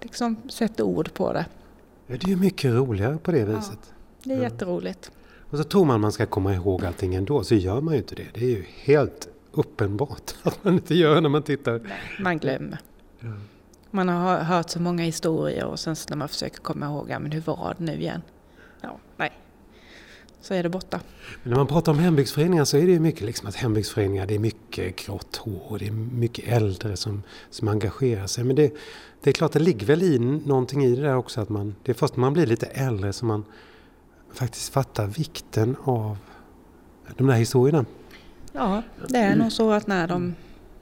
liksom 0.00 0.36
sätter 0.48 0.84
ord 0.84 1.14
på 1.14 1.32
det. 1.32 1.46
Ja, 2.06 2.16
det 2.20 2.32
är 2.32 2.36
mycket 2.36 2.72
roligare 2.74 3.18
på 3.18 3.32
det 3.32 3.44
viset. 3.44 3.92
Det 4.24 4.32
är 4.32 4.36
Ja. 4.36 4.42
jätteroligt. 4.42 5.10
Och 5.50 5.58
så 5.58 5.64
tror 5.64 5.84
man 5.84 6.00
man 6.00 6.12
ska 6.12 6.26
komma 6.26 6.54
ihåg 6.54 6.84
allting 6.84 7.14
ändå, 7.14 7.44
så 7.44 7.54
gör 7.54 7.80
man 7.80 7.94
ju 7.94 8.00
inte 8.00 8.14
det. 8.14 8.26
Det 8.34 8.40
är 8.44 8.48
ju 8.50 8.64
helt 8.68 9.28
uppenbart 9.52 10.34
att 10.42 10.64
man 10.64 10.74
inte 10.74 10.94
gör 10.94 11.20
när 11.20 11.28
man 11.28 11.42
tittar. 11.42 11.80
Man 12.20 12.38
glömmer. 12.38 12.78
Ja. 13.20 13.28
Man 13.90 14.08
har 14.08 14.38
hört 14.38 14.70
så 14.70 14.80
många 14.80 15.02
historier 15.02 15.64
och 15.64 15.80
sen 15.80 15.96
när 16.10 16.16
man 16.16 16.28
försöker 16.28 16.56
komma 16.60 16.86
ihåg, 16.86 17.06
ja, 17.10 17.18
men 17.18 17.32
hur 17.32 17.40
var 17.40 17.74
det 17.78 17.84
nu 17.84 17.92
igen? 18.00 18.22
Så 20.42 20.54
är 20.54 20.62
det 20.62 20.68
borta. 20.68 21.00
Men 21.42 21.50
när 21.50 21.56
man 21.56 21.66
pratar 21.66 21.92
om 21.92 21.98
hembygdsföreningar 21.98 22.64
så 22.64 22.76
är 22.76 22.86
det 22.86 22.92
ju 22.92 23.00
mycket 23.00 23.22
liksom 23.22 23.48
att 23.48 23.54
hembygdsföreningar, 23.54 24.26
det 24.26 24.34
är 24.34 24.38
mycket 24.38 25.06
grått 25.06 25.36
hår 25.36 25.78
det 25.78 25.86
är 25.86 25.92
mycket 25.92 26.48
äldre 26.48 26.96
som, 26.96 27.22
som 27.50 27.68
engagerar 27.68 28.26
sig. 28.26 28.44
Men 28.44 28.56
det, 28.56 28.74
det 29.22 29.30
är 29.30 29.34
klart, 29.34 29.52
det 29.52 29.58
ligger 29.58 29.86
väl 29.86 30.02
i 30.02 30.18
någonting 30.18 30.84
i 30.84 30.96
det 30.96 31.02
där 31.02 31.16
också 31.16 31.40
att 31.40 31.48
man, 31.48 31.74
det 31.82 31.92
är 31.92 31.94
först 31.94 32.16
när 32.16 32.20
man 32.20 32.32
blir 32.32 32.46
lite 32.46 32.66
äldre 32.66 33.12
som 33.12 33.28
man 33.28 33.44
faktiskt 34.32 34.72
fattar 34.72 35.06
vikten 35.06 35.76
av 35.84 36.18
de 37.16 37.26
där 37.26 37.34
historierna. 37.34 37.84
Ja, 38.52 38.82
det 39.08 39.18
är 39.18 39.36
nog 39.36 39.52
så 39.52 39.70
att 39.70 39.86
när, 39.86 40.08
de, 40.08 40.34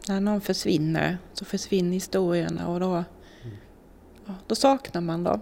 när 0.09 0.21
någon 0.21 0.41
försvinner 0.41 1.19
så 1.33 1.45
försvinner 1.45 1.93
historierna 1.93 2.69
och 2.69 2.81
då, 2.81 3.05
ja, 4.27 4.35
då 4.47 4.55
saknar 4.55 5.01
man 5.01 5.25
dem. 5.25 5.41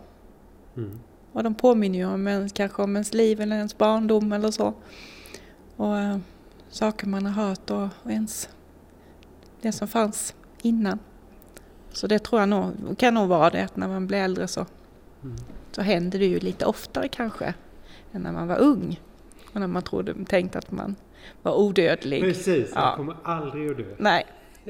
Mm. 0.76 1.00
Och 1.32 1.42
de 1.42 1.54
påminner 1.54 1.98
ju 1.98 2.06
om 2.06 2.28
ens, 2.28 2.52
kanske 2.52 2.82
om 2.82 2.96
ens 2.96 3.14
liv 3.14 3.40
eller 3.40 3.56
ens 3.56 3.78
barndom 3.78 4.32
eller 4.32 4.50
så. 4.50 4.74
Och 5.76 5.98
äh, 5.98 6.16
saker 6.68 7.06
man 7.06 7.26
har 7.26 7.44
hört 7.46 7.70
och, 7.70 7.88
och 8.02 8.10
ens 8.10 8.48
det 9.60 9.72
som 9.72 9.88
fanns 9.88 10.34
innan. 10.62 10.98
Så 11.92 12.06
det 12.06 12.18
tror 12.18 12.40
jag 12.42 12.48
nog, 12.48 12.98
kan 12.98 13.14
nog 13.14 13.28
vara 13.28 13.50
det 13.50 13.64
att 13.64 13.76
när 13.76 13.88
man 13.88 14.06
blir 14.06 14.18
äldre 14.18 14.48
så, 14.48 14.66
Mm. 15.22 15.36
så 15.72 15.82
händer 15.82 16.18
det 16.18 16.24
ju 16.26 16.38
lite 16.38 16.66
oftare 16.66 17.08
kanske 17.08 17.54
än 18.12 18.22
när 18.22 18.32
man 18.32 18.48
var 18.48 18.58
ung. 18.58 19.00
Och 19.54 19.60
när 19.60 19.66
man 19.66 19.82
trodde, 19.82 20.14
tänkte 20.24 20.58
att 20.58 20.70
man 20.72 20.96
var 21.42 21.54
odödlig. 21.58 22.22
Precis, 22.22 22.72
Ja. 22.74 22.94
kommer 22.96 23.16
aldrig 23.22 23.70
att 23.70 23.76
dö. 23.76 23.84
Nej, 23.98 24.26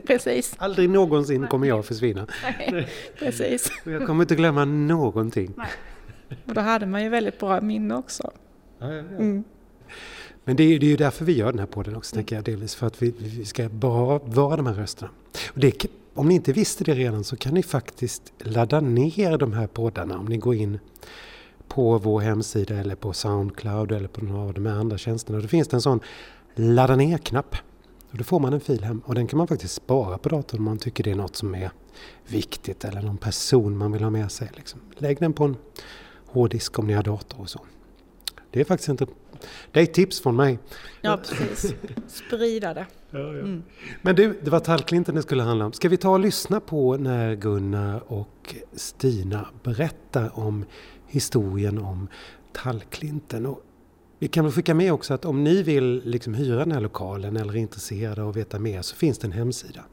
precis. 0.07 0.55
Aldrig 0.59 0.91
någonsin 0.91 1.47
kommer 1.47 1.67
jag 1.69 1.79
att 1.79 1.87
försvinna. 1.87 2.27
Nej, 2.71 2.89
precis. 3.19 3.73
Och 3.85 3.93
jag 3.93 4.07
kommer 4.07 4.23
inte 4.25 4.35
glömma 4.35 4.65
någonting. 4.65 5.55
Och 6.47 6.55
då 6.55 6.61
hade 6.61 6.87
man 6.87 7.03
ju 7.03 7.09
väldigt 7.09 7.39
bra 7.39 7.61
minne 7.61 7.95
också. 7.95 8.31
Mm. 8.81 9.45
Men 10.45 10.57
det 10.57 10.63
är, 10.63 10.79
det 10.79 10.87
är 10.87 10.91
ju 10.91 10.97
därför 10.97 11.25
vi 11.25 11.33
gör 11.33 11.51
den 11.53 11.59
här 11.59 11.67
podden 11.67 11.97
också, 11.97 12.15
tänker 12.15 12.37
jag 12.37 12.45
delvis. 12.45 12.75
För 12.75 12.87
att 12.87 13.03
vi, 13.03 13.15
vi 13.19 13.45
ska 13.45 13.69
bara 13.69 14.19
vara 14.19 14.57
de 14.57 14.67
här 14.67 14.75
rösterna. 14.75 15.11
Och 15.49 15.61
det, 15.61 15.87
om 16.15 16.29
ni 16.29 16.35
inte 16.35 16.53
visste 16.53 16.85
det 16.85 16.95
redan 16.95 17.25
så 17.25 17.37
kan 17.37 17.55
ni 17.55 17.63
faktiskt 17.63 18.33
ladda 18.39 18.81
ner 18.81 19.39
de 19.39 19.53
här 19.53 19.67
poddarna 19.67 20.19
om 20.19 20.27
ni 20.27 20.37
går 20.37 20.55
in 20.55 20.79
på 21.69 21.99
vår 21.99 22.21
hemsida 22.21 22.75
eller 22.75 22.95
på 22.95 23.13
Soundcloud 23.13 23.93
eller 23.93 24.09
på 24.09 24.25
några 24.25 24.43
av 24.43 24.55
de 24.55 24.67
här 24.67 24.75
andra 24.75 24.99
tjänsterna. 24.99 25.41
Då 25.41 25.49
finns 25.49 25.69
det 25.69 25.77
en 25.77 25.83
sån 25.83 26.01
ladda 26.55 26.97
ner-knapp. 26.97 27.57
Och 28.11 28.19
då 28.19 28.25
får 28.25 28.41
man 28.41 28.53
en 28.53 28.61
fil 28.61 28.85
hem 28.85 29.03
och 29.05 29.15
den 29.15 29.27
kan 29.27 29.39
man 29.39 29.47
faktiskt 29.47 29.75
spara 29.75 30.19
på 30.19 30.29
datorn 30.29 30.59
om 30.59 30.65
man 30.65 30.79
tycker 30.79 31.05
det 31.05 31.11
är 31.11 31.15
något 31.15 31.37
som 31.37 31.55
är 31.55 31.71
viktigt 32.27 32.85
eller 32.85 33.03
någon 33.03 33.19
person 33.19 33.77
man 33.77 33.93
vill 33.93 34.03
ha 34.03 34.11
med 34.11 34.33
sig. 34.33 34.51
Liksom. 34.57 34.81
Lägg 34.97 35.19
den 35.19 35.33
på 35.33 35.45
en 35.45 35.57
hårddisk 36.29 36.79
om 36.79 36.87
ni 36.87 36.93
har 36.93 37.03
dator 37.03 37.41
och 37.41 37.51
så. 37.51 37.61
Det 38.51 38.61
är 38.61 38.65
faktiskt 38.65 38.89
inte... 38.89 39.07
Det 39.73 39.81
är 39.81 39.87
tips 39.87 40.21
från 40.21 40.37
mig. 40.37 40.59
Ja, 41.01 41.17
precis. 41.17 41.75
Sprida 42.07 42.75
det. 42.75 42.87
Men 44.03 44.17
du, 44.17 44.41
det 44.43 44.51
var 44.51 44.61
tallklinten 44.61 45.15
det 45.15 45.23
skulle 45.23 45.43
handla 45.43 45.67
om. 45.67 45.73
Ska 45.73 45.89
vi 45.89 45.97
ta 45.97 46.11
och 46.11 46.21
lyssna 46.21 46.61
på 46.61 46.97
när 46.97 47.35
Gunnar 47.35 48.13
och 48.13 48.55
Stina 48.73 49.49
berättar 49.63 50.39
om 50.39 50.65
historien 51.07 51.79
om 51.79 52.09
tallklinten? 52.53 53.47
Och 53.47 53.63
vi 54.19 54.29
kan 54.29 54.45
väl 54.45 54.53
skicka 54.53 54.75
med 54.75 54.93
också 54.93 55.15
att 55.15 55.25
om 55.25 55.45
ni 55.45 55.63
vill 55.63 56.03
liksom 56.05 56.35
hyra 56.35 56.59
den 56.59 56.73
här 56.73 56.81
lokalen 56.81 57.37
eller 57.37 57.53
är 57.53 57.57
intresserade 57.57 58.23
av 58.23 58.29
att 58.29 58.37
veta 58.37 58.59
mer 58.59 58.83
så 58.83 58.97
finns 58.97 59.19
det 59.19 59.27
en 59.27 59.33
hemsida. 59.33 59.85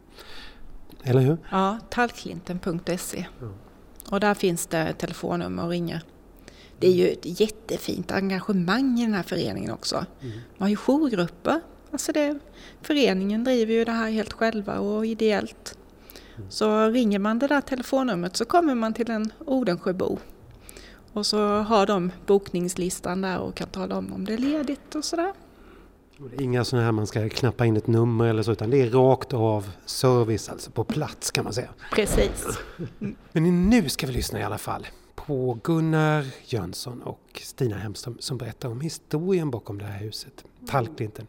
Eller 1.04 1.22
hur? 1.22 1.38
Ja, 1.51 1.80
tallklinten.se. 1.89 3.25
Och 4.10 4.20
där 4.20 4.34
finns 4.34 4.68
det 4.68 4.94
telefonnummer 4.94 5.63
att 5.63 5.70
ringa. 5.70 6.01
Det 6.79 6.88
är 6.88 6.91
ju 6.91 7.10
ett 7.10 7.39
jättefint 7.39 8.12
engagemang 8.12 9.00
i 9.00 9.05
den 9.05 9.13
här 9.13 9.24
föreningen 9.24 9.72
också. 9.72 10.05
Man 10.22 10.34
har 10.58 10.70
ju 10.70 10.75
jourgrupper. 10.75 11.62
Alltså 11.91 12.12
det, 12.12 12.39
föreningen 12.82 13.44
driver 13.44 13.74
ju 13.74 13.86
det 13.86 13.91
här 13.91 14.10
helt 14.10 14.34
själva 14.34 14.79
och 14.79 15.05
ideellt. 15.05 15.77
Så 16.50 16.89
ringer 16.89 17.20
man 17.20 17.39
det 17.39 17.48
där 17.48 17.62
telefonnumret 17.62 18.38
så 18.38 18.46
kommer 18.46 18.75
man 18.75 18.94
till 18.94 19.12
en 19.12 19.32
Odensjöbo. 19.46 20.17
Och 21.13 21.25
så 21.25 21.48
har 21.48 21.86
de 21.86 22.12
bokningslistan 22.25 23.22
där 23.22 23.39
och 23.39 23.55
kan 23.55 23.67
tala 23.67 23.98
om 23.98 24.13
om 24.13 24.25
det 24.25 24.34
är 24.34 24.38
ledigt 24.38 24.96
och 24.96 25.05
sådär. 25.05 25.34
Inga 26.39 26.65
sådana 26.65 26.86
här 26.86 26.91
man 26.91 27.08
ska 27.08 27.29
knappa 27.29 27.65
in 27.65 27.77
ett 27.77 27.88
nummer 27.88 28.25
eller 28.25 28.44
så 28.44 28.51
utan 28.51 28.70
det 28.70 28.82
är 28.82 28.89
rakt 28.89 29.34
av 29.34 29.72
service, 29.86 30.50
alltså 30.50 30.72
på 30.72 30.84
plats 30.84 31.32
kan 31.32 31.44
man 31.44 31.53
säga. 31.53 31.70
Precis. 31.91 32.46
Men 33.32 33.70
nu 33.70 33.89
ska 33.89 34.08
vi 34.08 34.13
lyssna 34.13 34.39
i 34.39 34.44
alla 34.44 34.58
fall 34.58 34.88
på 35.25 35.60
Gunnar 35.63 36.25
Jönsson 36.46 37.01
och 37.01 37.41
Stina 37.44 37.77
Hemström 37.77 38.17
som 38.20 38.38
berättar 38.38 38.70
om 38.70 38.82
historien 38.82 39.51
bakom 39.51 39.77
det 39.77 39.86
här 39.86 40.00
huset, 40.00 40.46
Tallklinten. 40.67 41.27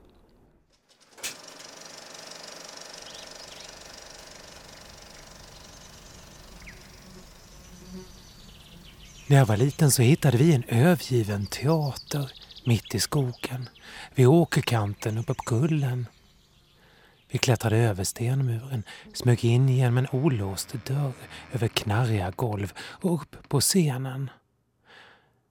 När 9.26 9.37
jag 9.37 9.47
var 9.47 9.57
liten 9.57 9.91
så 9.91 10.03
hittade 10.03 10.37
vi 10.37 10.55
en 10.55 10.65
övergiven 10.69 11.47
teater 11.47 12.33
mitt 12.67 12.95
i 12.95 13.00
skogen, 13.00 13.69
vid 14.15 14.26
åkerkanten 14.26 15.19
uppe 15.19 15.35
på 15.35 15.43
kullen. 15.43 16.07
Vi 17.28 17.38
klättrade 17.38 17.76
över 17.76 18.04
stenmuren, 18.04 18.83
smög 19.14 19.45
in 19.45 19.68
genom 19.68 19.99
en 19.99 20.06
olåst 20.12 20.75
dörr 20.87 21.12
över 21.52 21.68
knarriga 21.68 22.33
golv 22.37 22.73
och 22.78 23.14
upp 23.14 23.37
på 23.49 23.61
scenen. 23.61 24.30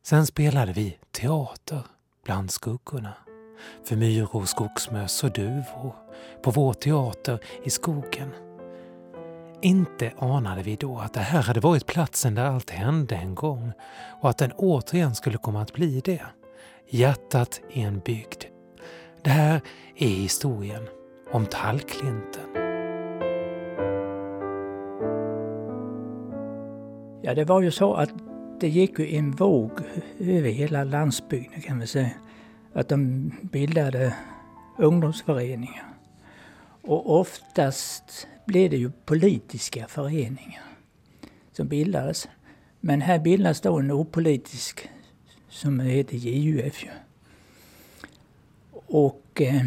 Sen 0.03 0.25
spelade 0.25 0.73
vi 0.73 0.97
teater 1.11 1.81
bland 2.25 2.51
skuggorna. 2.51 3.13
För 3.83 3.95
myror, 3.95 4.45
skogsmöss 4.45 5.23
och 5.23 5.31
duvor 5.31 5.95
på 6.43 6.51
vår 6.51 6.73
teater 6.73 7.39
i 7.63 7.69
skogen. 7.69 8.29
Inte 9.61 10.11
anade 10.19 10.63
vi 10.63 10.75
då 10.75 10.99
att 10.99 11.13
det 11.13 11.19
här 11.19 11.41
hade 11.41 11.59
varit 11.59 11.85
platsen 11.85 12.35
där 12.35 12.45
allt 12.45 12.69
hände 12.69 13.15
en 13.15 13.35
gång 13.35 13.71
och 14.21 14.29
att 14.29 14.37
den 14.37 14.51
återigen 14.51 15.15
skulle 15.15 15.37
komma 15.37 15.61
att 15.61 15.73
bli 15.73 16.01
det. 16.01 16.25
Hjärtat 16.89 17.61
i 17.71 17.81
en 17.81 17.99
bygd. 17.99 18.43
Det 19.23 19.29
här 19.29 19.61
är 19.95 20.07
historien 20.07 20.87
om 21.35 21.45
Tallklinten. 21.45 22.49
Ja, 27.21 27.33
det 27.35 27.45
var 27.45 27.61
ju 27.61 27.71
så 27.71 27.93
att 27.93 28.09
det 28.59 28.69
gick 28.69 28.99
ju 28.99 29.15
en 29.15 29.31
våg 29.31 29.71
över 30.19 30.49
hela 30.49 30.83
landsbygden 30.83 31.61
kan 31.61 31.79
vi 31.79 31.87
säga. 31.87 32.11
Att 32.73 32.89
de 32.89 33.31
bildade 33.41 34.15
ungdomsföreningar. 34.77 35.93
Och 36.81 37.19
oftast 37.19 38.27
blev 38.45 38.69
det 38.69 38.77
ju 38.77 38.91
politiska 39.05 39.87
föreningar 39.87 40.63
som 41.51 41.67
bildades. 41.67 42.27
Men 42.79 43.01
här 43.01 43.19
bildas 43.19 43.61
då 43.61 43.79
en 43.79 43.91
opolitisk 43.91 44.89
som 45.49 45.79
heter 45.79 46.17
JUF. 46.17 46.85
Och 48.87 49.41
eh, 49.41 49.65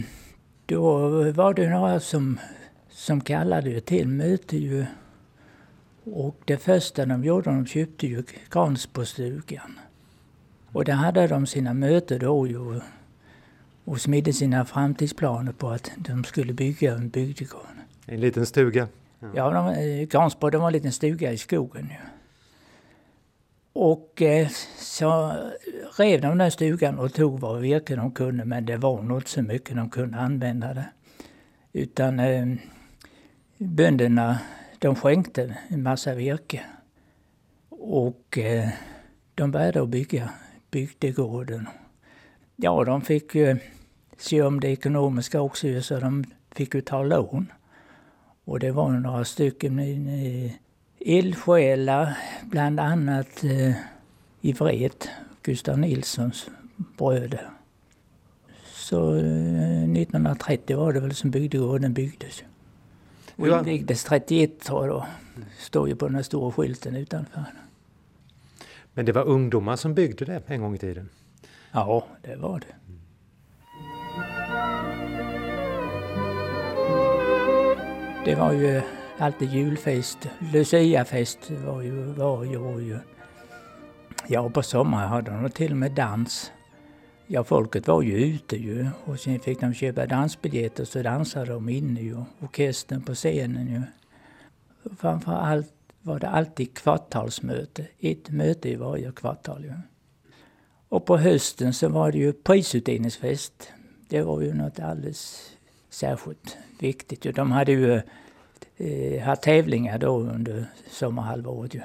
då 0.68 0.98
var 1.32 1.54
det 1.54 1.70
några 1.70 2.00
som, 2.00 2.38
som 2.90 3.20
kallade 3.20 3.80
till 3.80 4.08
möte 4.08 4.56
ju. 4.56 4.86
Och 6.04 6.36
det 6.44 6.56
första 6.56 7.06
de 7.06 7.24
gjorde, 7.24 7.50
de 7.50 7.66
köpte 7.66 8.06
ju 8.06 8.22
Gransbostugan. 8.50 9.78
Och 10.72 10.84
där 10.84 10.92
hade 10.92 11.26
de 11.26 11.46
sina 11.46 11.74
möten 11.74 12.18
då 12.18 12.46
ju 12.46 12.80
och 13.84 14.00
smidde 14.00 14.32
sina 14.32 14.64
framtidsplaner 14.64 15.52
på 15.52 15.70
att 15.70 15.90
de 15.96 16.24
skulle 16.24 16.52
bygga 16.52 16.94
en 16.94 17.08
bygdegård. 17.08 17.76
En 18.06 18.20
liten 18.20 18.46
stuga. 18.46 18.88
Ja, 19.34 19.50
de, 19.50 19.68
eh, 19.68 20.08
Gransbo, 20.08 20.50
det 20.50 20.58
var 20.58 20.66
en 20.66 20.72
liten 20.72 20.92
stuga 20.92 21.32
i 21.32 21.38
skogen 21.38 21.88
ju. 21.90 22.17
Och 23.80 24.22
eh, 24.22 24.48
så 24.78 25.32
rev 25.98 26.20
de 26.20 26.38
den 26.38 26.50
stugan 26.50 26.98
och 26.98 27.12
tog 27.12 27.40
vad 27.40 27.60
virke 27.60 27.96
de 27.96 28.10
kunde, 28.10 28.44
men 28.44 28.66
det 28.66 28.76
var 28.76 29.02
nog 29.02 29.18
inte 29.18 29.30
så 29.30 29.42
mycket 29.42 29.76
de 29.76 29.90
kunde 29.90 30.18
använda 30.18 30.74
det. 30.74 30.88
Utan 31.72 32.20
eh, 32.20 32.46
bönderna, 33.58 34.38
de 34.78 34.94
skänkte 34.94 35.56
en 35.68 35.82
massa 35.82 36.14
virke. 36.14 36.64
Och 37.68 38.38
eh, 38.38 38.68
de 39.34 39.50
började 39.50 39.82
att 39.82 39.88
bygga 39.88 40.30
bygdegården. 40.70 41.68
Ja, 42.56 42.84
de 42.84 43.00
fick 43.02 43.34
ju 43.34 43.56
se 44.16 44.42
om 44.42 44.60
det 44.60 44.68
ekonomiska 44.68 45.40
också, 45.40 45.82
så 45.82 46.00
de 46.00 46.24
fick 46.52 46.74
ju 46.74 46.80
ta 46.80 47.02
lån. 47.02 47.52
Och 48.44 48.60
det 48.60 48.70
var 48.70 48.90
några 48.90 49.24
stycken 49.24 49.80
i, 49.80 50.58
eldsjälar, 51.00 52.18
bland 52.42 52.80
annat 52.80 53.44
eh, 53.44 53.74
i 54.40 54.52
Vret, 54.52 55.08
Gustav 55.42 55.78
Nilssons 55.78 56.50
bröder. 56.76 57.50
Så 58.64 59.14
eh, 59.14 59.82
1930 59.82 60.76
var 60.76 60.92
det 60.92 61.00
väl 61.00 61.14
som 61.14 61.30
bygdegården 61.30 61.94
byggdes. 61.94 62.42
Och 63.36 63.48
invigdes 63.48 64.04
31 64.04 64.60
tror 64.60 64.86
jag 64.86 64.94
då. 64.94 65.06
Står 65.58 65.88
ju 65.88 65.96
på 65.96 66.06
den 66.06 66.14
här 66.14 66.22
stora 66.22 66.52
skylten 66.52 66.96
utanför. 66.96 67.44
Men 68.94 69.06
det 69.06 69.12
var 69.12 69.24
ungdomar 69.24 69.76
som 69.76 69.94
byggde 69.94 70.24
det 70.24 70.42
en 70.46 70.60
gång 70.60 70.74
i 70.74 70.78
tiden. 70.78 71.08
Ja, 71.72 72.06
det 72.22 72.36
var 72.36 72.60
det. 72.60 72.74
Det 78.24 78.34
var 78.34 78.52
ju 78.52 78.82
alltid 79.20 79.52
julfest. 79.52 80.18
Luciafest 80.52 81.50
var 81.50 81.82
ju 81.82 82.02
varje 82.02 82.56
år 82.56 82.82
ju. 82.82 82.98
Ja, 84.26 84.50
på 84.50 84.62
sommaren 84.62 85.08
hade 85.08 85.30
de 85.30 85.50
till 85.50 85.70
och 85.70 85.76
med 85.76 85.92
dans. 85.92 86.52
Ja, 87.26 87.44
folket 87.44 87.86
var 87.88 88.02
ju 88.02 88.16
ute 88.16 88.56
ju 88.56 88.88
och 89.04 89.20
sen 89.20 89.40
fick 89.40 89.60
de 89.60 89.74
köpa 89.74 90.06
dansbiljetter 90.06 90.84
så 90.84 91.02
dansade 91.02 91.52
de 91.52 91.68
inne 91.68 92.00
ju. 92.00 92.16
Orkestern 92.40 93.02
på 93.02 93.14
scenen 93.14 93.66
ju. 93.68 93.82
Framför 94.96 95.32
allt 95.32 95.72
var 96.02 96.20
det 96.20 96.28
alltid 96.28 96.74
kvartalsmöte. 96.76 97.86
Ett 97.98 98.30
möte 98.30 98.68
i 98.68 98.76
varje 98.76 99.12
kvartal 99.12 99.64
ju. 99.64 99.72
Och 100.88 101.06
på 101.06 101.16
hösten 101.16 101.74
så 101.74 101.88
var 101.88 102.12
det 102.12 102.18
ju 102.18 102.32
prisutdelningsfest. 102.32 103.72
Det 104.08 104.22
var 104.22 104.40
ju 104.40 104.54
något 104.54 104.80
alldeles 104.80 105.50
särskilt 105.90 106.56
viktigt. 106.78 107.36
De 107.36 107.52
hade 107.52 107.72
ju 107.72 108.00
eh, 108.76 109.24
ha 109.24 109.36
tävlingar 109.36 109.98
då 109.98 110.18
under 110.20 110.66
sommarhalvåret 110.90 111.74
ju. 111.74 111.80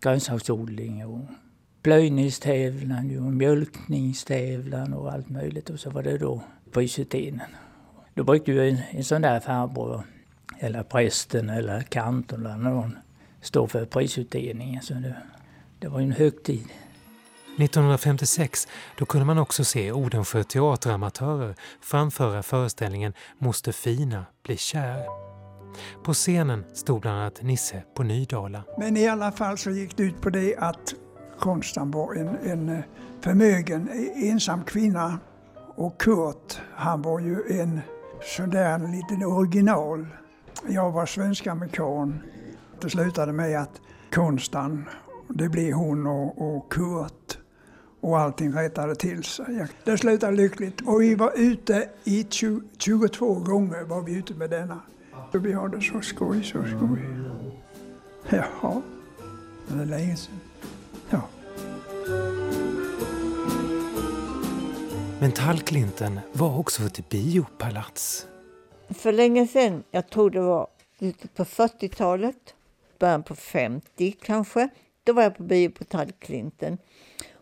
Grönsaksodling 0.00 1.06
och 1.06 1.20
plöjningstävlan 1.82 3.18
och 3.18 3.32
mjölkningstävlan 3.32 4.94
och 4.94 5.12
allt 5.12 5.28
möjligt. 5.28 5.70
Och 5.70 5.80
så 5.80 5.90
var 5.90 6.02
det 6.02 6.18
då 6.18 6.42
prisutdelningen. 6.72 7.50
Då 8.14 8.24
brukade 8.24 8.52
ju 8.52 8.70
en, 8.70 8.78
en 8.90 9.04
sån 9.04 9.22
där 9.22 9.40
farbror, 9.40 10.02
eller 10.58 10.82
prästen 10.82 11.50
eller 11.50 11.80
kantorn 11.80 12.46
eller 12.46 12.56
någon, 12.56 12.98
stå 13.40 13.66
för 13.66 13.84
prisutdelningen. 13.84 14.82
Så 14.82 14.94
det, 14.94 15.16
det 15.78 15.88
var 15.88 16.00
ju 16.00 16.06
en 16.06 16.12
högtid. 16.12 16.68
1956 17.58 18.68
då 18.98 19.04
kunde 19.04 19.26
man 19.26 19.38
också 19.38 19.64
se 19.64 19.92
Odensjö 19.92 20.44
teateramatörer 20.44 21.54
framföra 21.80 22.42
föreställningen 22.42 23.12
Moster 23.38 23.72
Fina 23.72 24.24
bli 24.42 24.56
kär. 24.56 25.31
På 26.04 26.14
scenen 26.14 26.64
stod 26.74 27.00
bland 27.00 27.18
annat 27.20 27.42
Nisse 27.42 27.82
på 27.94 28.02
Nydala. 28.02 28.64
Men 28.78 28.96
i 28.96 29.08
alla 29.08 29.32
fall 29.32 29.58
så 29.58 29.70
gick 29.70 29.96
det 29.96 30.02
ut 30.02 30.20
på 30.20 30.30
det 30.30 30.56
att 30.56 30.94
Konstan 31.38 31.90
var 31.90 32.14
en, 32.14 32.28
en 32.28 32.68
eh, 32.68 32.84
förmögen 33.20 33.88
eh, 33.88 34.30
ensam 34.30 34.64
kvinna 34.64 35.18
och 35.74 36.00
Kurt 36.00 36.60
han 36.74 37.02
var 37.02 37.20
ju 37.20 37.60
en 37.60 37.80
sån 38.36 38.50
där 38.50 38.74
en 38.74 38.92
liten 38.92 39.24
original. 39.24 40.06
Jag 40.68 40.90
var 40.90 41.06
svensk-amerikan. 41.06 42.20
Det 42.80 42.90
slutade 42.90 43.32
med 43.32 43.60
att 43.60 43.80
Konstan, 44.14 44.88
det 45.28 45.48
blev 45.48 45.72
hon 45.72 46.06
och, 46.06 46.56
och 46.56 46.72
Kurt. 46.72 47.38
och 48.00 48.18
allting 48.18 48.52
rättade 48.52 48.94
till 48.94 49.24
sig. 49.24 49.66
Det 49.84 49.98
slutade 49.98 50.36
lyckligt 50.36 50.80
och 50.86 51.02
vi 51.02 51.14
var 51.14 51.32
ute 51.36 51.88
i 52.04 52.26
20, 52.30 52.62
22 52.78 53.34
gånger 53.34 53.84
var 53.84 54.02
vi 54.02 54.14
ute 54.14 54.34
med 54.34 54.50
denna. 54.50 54.80
Vi 55.32 55.52
hade 55.52 55.80
så 55.80 56.00
skoj, 56.00 56.44
så 56.44 56.64
skoj. 56.64 57.00
Jaha, 58.30 58.82
det 59.68 59.82
är 59.82 59.86
länge 59.86 60.16
sedan. 60.16 60.40
Ja. 61.10 61.22
Men 65.20 65.32
Tallklinten 65.32 66.20
var 66.32 66.58
också 66.58 66.82
ett 66.82 67.08
biopalats. 67.08 68.26
För 68.88 69.12
länge 69.12 69.46
sedan, 69.46 69.84
jag 69.90 70.10
tror 70.10 70.30
det 70.30 70.40
var 70.40 70.68
slutet 70.98 71.34
på 71.34 71.44
40-talet, 71.44 72.54
början 72.98 73.22
på 73.22 73.34
50 73.34 74.12
kanske, 74.12 74.68
då 75.04 75.12
var 75.12 75.22
jag 75.22 75.36
på 75.36 75.42
bio 75.42 75.70
på 75.70 75.84
Tallklinten. 75.84 76.78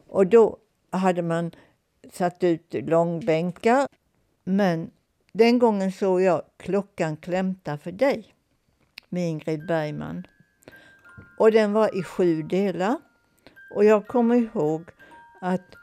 Och 0.06 0.26
då 0.26 0.56
hade 0.90 1.22
man 1.22 1.50
satt 2.12 2.44
ut 2.44 2.74
långbänkar. 2.74 3.88
Men 4.44 4.90
den 5.32 5.58
gången 5.58 5.92
såg 5.92 6.22
jag 6.22 6.42
Klockan 6.56 7.16
klämta 7.16 7.78
för 7.78 7.92
dig 7.92 8.34
med 9.08 9.28
Ingrid 9.28 9.66
Bergman. 9.66 10.26
Och 11.38 11.52
den 11.52 11.72
var 11.72 11.98
i 11.98 12.02
sju 12.02 12.42
delar. 12.42 12.96
Och 13.74 13.84
jag 13.84 14.06
kommer 14.06 14.36
ihåg 14.36 14.90
att 15.40 15.74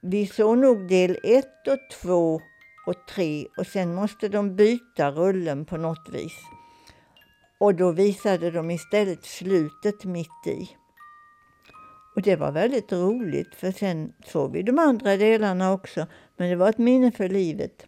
vi 0.00 0.26
såg 0.26 0.58
nog 0.58 0.88
del 0.88 1.18
ett 1.22 1.68
och 1.68 1.78
två 2.02 2.40
och 2.86 3.06
tre 3.14 3.46
och 3.56 3.66
sen 3.66 3.94
måste 3.94 4.28
de 4.28 4.56
byta 4.56 5.10
rullen 5.10 5.64
på 5.64 5.76
något 5.76 6.08
vis. 6.12 6.36
Och 7.58 7.74
då 7.74 7.92
visade 7.92 8.50
de 8.50 8.70
istället 8.70 9.24
slutet 9.24 10.04
mitt 10.04 10.46
i. 10.46 10.70
Och 12.16 12.22
det 12.22 12.36
var 12.36 12.52
väldigt 12.52 12.92
roligt 12.92 13.54
för 13.54 13.72
sen 13.72 14.12
såg 14.24 14.52
vi 14.52 14.62
de 14.62 14.78
andra 14.78 15.16
delarna 15.16 15.72
också. 15.72 16.06
Men 16.36 16.50
det 16.50 16.56
var 16.56 16.68
ett 16.68 16.78
minne 16.78 17.12
för 17.12 17.28
livet. 17.28 17.86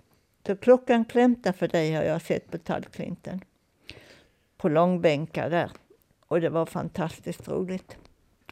Så 0.51 0.57
klockan 0.57 1.05
klämta 1.05 1.53
för 1.53 1.69
dig 1.69 1.93
har 1.93 2.03
jag 2.03 2.23
sett 2.23 2.51
på 2.51 2.59
Tallklinten. 2.59 3.41
På 4.57 4.69
långbänkar 4.69 5.51
där. 5.51 5.71
Och 6.27 6.41
det 6.41 6.49
var 6.49 6.67
fantastiskt 6.67 7.49
roligt. 7.49 7.97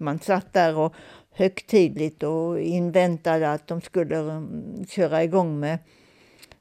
Man 0.00 0.19
satt 0.19 0.52
där 0.52 0.76
och 0.76 0.95
högtidligt 1.31 2.23
och 2.23 2.61
inväntade 2.61 3.52
att 3.52 3.67
de 3.67 3.81
skulle 3.81 4.17
mm, 4.17 4.87
köra 4.87 5.25
igång 5.25 5.61
med, 5.61 5.78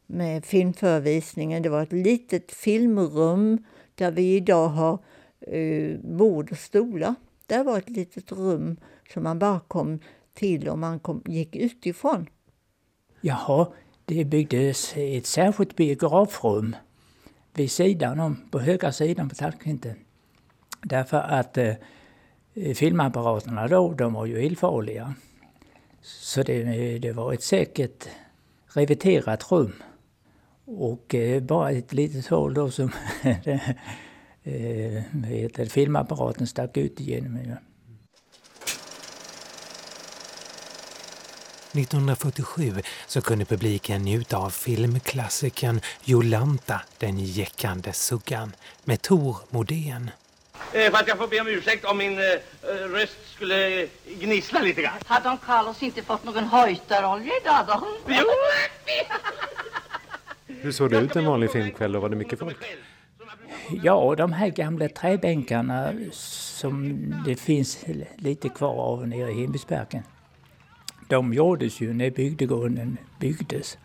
med 0.06 0.46
filmförevisningen. 0.46 1.64
Det 1.64 1.70
var 1.70 1.84
ett 1.84 1.94
litet 1.94 2.52
filmrum 2.52 3.66
där 3.96 4.12
vi 4.12 4.36
idag 4.36 4.68
har 4.68 5.00
eh, 5.40 6.00
bord 6.00 6.52
och 6.52 6.58
stolar. 6.58 7.16
Där 7.46 7.64
var 7.64 7.78
ett 7.78 7.90
litet 7.90 8.32
rum 8.32 8.78
som 9.14 9.24
man 9.24 9.40
bara 9.40 9.60
kom 9.60 10.00
till 10.34 10.70
om 10.70 10.80
man 10.80 11.00
kom, 11.00 11.24
gick 11.26 11.56
utifrån. 11.56 12.30
Jaha, 13.22 13.68
det 14.10 14.26
byggdes 14.26 14.94
ett 14.96 15.26
särskilt 15.26 15.76
biografrum 15.76 16.76
vid 17.54 17.72
sidan 17.72 18.20
om, 18.20 18.38
på 18.52 18.60
högra 18.60 18.92
sidan 18.92 19.30
på 19.30 19.36
Tallklinten. 19.36 19.96
Därför 20.82 21.18
att 21.18 21.58
eh, 21.58 21.76
filmapparaterna 22.76 23.68
då, 23.68 23.94
de 23.94 24.14
var 24.14 24.26
ju 24.26 24.46
illfarliga. 24.46 25.14
Så 26.02 26.44
det, 26.44 26.64
det 26.98 27.12
var 27.12 27.34
ett 27.34 27.44
säkert 27.44 28.08
reveterat 28.68 29.52
rum. 29.52 29.74
Och 30.66 31.16
eh, 31.16 31.44
bara 31.44 31.72
ett 31.72 31.94
litet 31.94 32.28
hål 32.28 32.54
då 32.54 32.72
som 32.72 32.92
eh, 34.44 35.04
filmapparaten 35.70 36.48
stack 36.48 36.78
ut 36.78 37.00
igenom. 37.00 37.40
1947 41.78 42.82
så 43.08 43.22
kunde 43.22 43.46
publiken 43.46 44.02
njuta 44.02 44.38
av 44.38 44.50
filmklassikern 44.50 45.82
Jolanta, 46.04 46.82
den 46.98 47.20
jäckande 47.20 47.94
suggan, 47.94 48.56
med 48.84 49.02
Tor 49.02 49.38
Modén. 49.50 50.12
Eh, 50.74 50.92
fast 50.92 51.08
jag 51.08 51.18
får 51.18 51.28
be 51.28 51.40
om 51.40 51.48
ursäkt 51.48 51.86
om 51.86 51.98
min 51.98 52.18
eh, 52.18 52.24
röst 52.68 53.18
skulle 53.36 53.88
gnissla 54.20 54.60
lite 54.60 54.82
grann. 54.82 55.00
Har 55.06 55.22
Don 55.22 55.38
Carlos 55.38 55.84
inte 55.84 56.02
fått 56.02 56.24
någon 56.24 56.44
höjtarolja 56.44 57.34
idag 57.42 57.66
då? 57.68 57.88
Jo! 58.08 58.26
Hur 60.62 60.72
såg 60.72 60.92
det 60.92 60.98
ut 60.98 61.16
en 61.16 61.26
vanlig 61.26 61.52
filmkväll 61.52 61.96
och 61.96 62.02
var 62.02 62.10
det 62.10 62.16
mycket 62.16 62.40
folk? 62.40 62.58
Ja, 63.84 64.16
de 64.18 64.34
här 64.34 64.48
gamla 64.48 64.90
träbänkarna 64.90 65.94
som 66.12 67.06
det 67.26 67.36
finns 67.36 67.86
lite 68.16 68.50
kvar 68.50 68.74
av 68.74 69.08
nere 69.08 69.32
i 69.32 69.34
Himmelsbergen. 69.34 70.04
De 71.08 71.34
gjordes 71.34 71.82
ju 71.82 71.94
när 71.94 72.12
bygdegården 72.12 72.98
byggdes. 73.20 73.78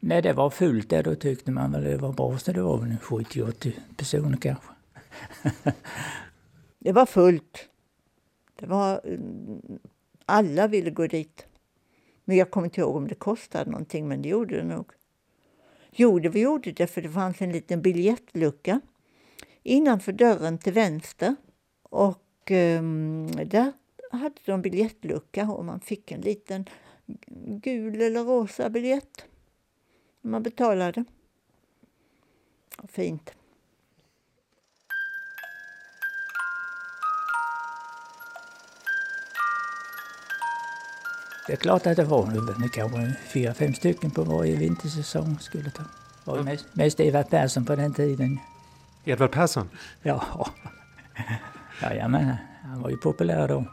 När 0.00 0.22
det 0.22 0.32
var 0.32 0.50
fullt 0.50 0.90
där 0.90 1.02
då 1.02 1.14
tyckte 1.14 1.50
man 1.50 1.72
väl 1.72 1.84
det 1.84 1.96
var 1.96 2.12
bra 2.12 2.38
så 2.38 2.52
det 2.52 2.62
var 2.62 2.78
väl 2.78 2.92
70-80 2.92 3.72
personer 3.96 4.36
kanske. 4.36 4.72
det 6.78 6.92
var 6.92 7.06
fullt. 7.06 7.68
Det 8.60 8.66
var, 8.66 9.00
mm, 9.04 9.78
alla 10.26 10.66
ville 10.66 10.90
gå 10.90 11.06
dit. 11.06 11.46
Men 12.24 12.36
jag 12.36 12.50
kommer 12.50 12.66
inte 12.66 12.80
ihåg 12.80 12.96
om 12.96 13.08
det 13.08 13.14
kostade 13.14 13.70
någonting, 13.70 14.08
men 14.08 14.22
det 14.22 14.28
gjorde 14.28 14.56
det 14.56 14.64
nog. 14.64 14.92
Jo, 15.92 16.18
det 16.18 16.38
gjorde 16.38 16.72
det 16.72 16.86
för 16.86 17.02
det 17.02 17.10
fanns 17.10 17.42
en 17.42 17.52
liten 17.52 17.82
biljettlucka 17.82 18.80
innanför 19.62 20.12
dörren 20.12 20.58
till 20.58 20.72
vänster. 20.72 21.36
Och 21.82 22.50
um, 22.50 23.26
där 23.26 23.72
hade 24.18 24.40
de 24.44 24.62
biljettlucka 24.62 25.50
och 25.50 25.64
man 25.64 25.80
fick 25.80 26.12
en 26.12 26.20
liten 26.20 26.66
gul 27.62 28.00
eller 28.00 28.24
rosa 28.24 28.70
biljett. 28.70 29.24
Man 30.20 30.42
betalade. 30.42 31.04
Fint. 32.88 33.32
Det 41.46 41.52
är 41.52 41.56
klart 41.56 41.86
att 41.86 41.96
det 41.96 42.04
var 42.04 42.68
kanske 42.72 43.14
fyra, 43.32 43.54
fem 43.54 43.74
stycken 43.74 44.10
på 44.10 44.24
varje 44.24 44.56
vintersäsong 44.56 45.38
skulle 45.38 45.70
ta. 45.70 45.82
Det 46.24 46.30
var 46.30 46.42
mest, 46.42 46.66
mest 46.72 47.00
Edvard 47.00 47.30
Persson 47.30 47.64
på 47.64 47.76
den 47.76 47.94
tiden. 47.94 48.38
Edvard 49.04 49.30
Persson? 49.30 49.70
Ja. 50.02 50.46
Jajamän, 51.82 52.36
han 52.62 52.82
var 52.82 52.90
ju 52.90 52.96
populär 52.96 53.48
då. 53.48 53.64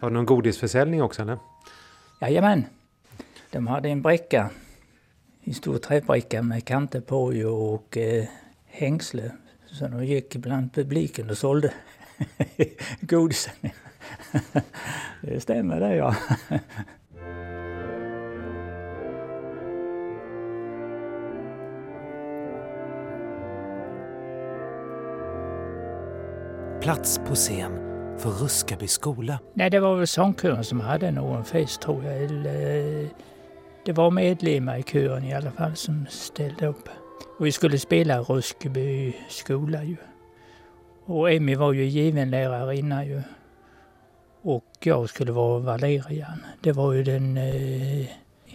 Var 0.00 0.10
det 0.10 0.14
någon 0.14 0.26
godisförsäljning 0.26 1.02
också 1.02 1.22
eller? 1.22 1.38
Jajamän. 2.20 2.64
De 3.50 3.66
hade 3.66 3.88
en 3.88 4.02
bricka. 4.02 4.50
En 5.44 5.54
stor 5.54 5.78
träbricka 5.78 6.42
med 6.42 6.64
kanter 6.64 7.00
på 7.00 7.24
och 7.24 7.96
eh, 7.96 8.24
hängsle. 8.66 9.30
Så 9.66 9.88
de 9.88 10.04
gick 10.04 10.36
bland 10.36 10.74
publiken 10.74 11.30
och 11.30 11.38
sålde 11.38 11.72
godisen. 13.00 13.54
det 15.22 15.40
stämmer 15.40 15.80
det 15.80 15.96
ja. 15.96 16.16
Plats 26.80 27.18
på 27.18 27.34
scen 27.34 27.93
för 28.18 28.30
Ruskaby 28.30 28.86
skola. 28.86 29.38
Nej, 29.54 29.70
det 29.70 29.80
var 29.80 29.96
väl 29.96 30.06
sångkören 30.06 30.64
som 30.64 30.80
hade 30.80 31.10
någon 31.10 31.44
fest 31.44 31.80
tror 31.80 32.04
jag. 32.04 32.16
Eller, 32.22 33.08
det 33.84 33.92
var 33.92 34.10
medlemmar 34.10 34.76
i 34.76 34.82
kören 34.82 35.24
i 35.24 35.34
alla 35.34 35.50
fall 35.50 35.76
som 35.76 36.06
ställde 36.10 36.66
upp. 36.66 36.88
Och 37.38 37.46
vi 37.46 37.52
skulle 37.52 37.78
spela 37.78 38.20
Ruskeby 38.20 39.12
skola 39.28 39.84
ju. 39.84 39.96
Och 41.04 41.32
Emmy 41.32 41.54
var 41.54 41.72
ju 41.72 41.84
given 41.84 42.30
lärarinna 42.30 43.04
ju. 43.04 43.22
Och 44.42 44.72
jag 44.80 45.08
skulle 45.08 45.32
vara 45.32 45.58
Valerian. 45.58 46.44
Det 46.60 46.72
var 46.72 46.92
ju 46.92 47.02
den, 47.02 47.36
eh, 47.36 48.06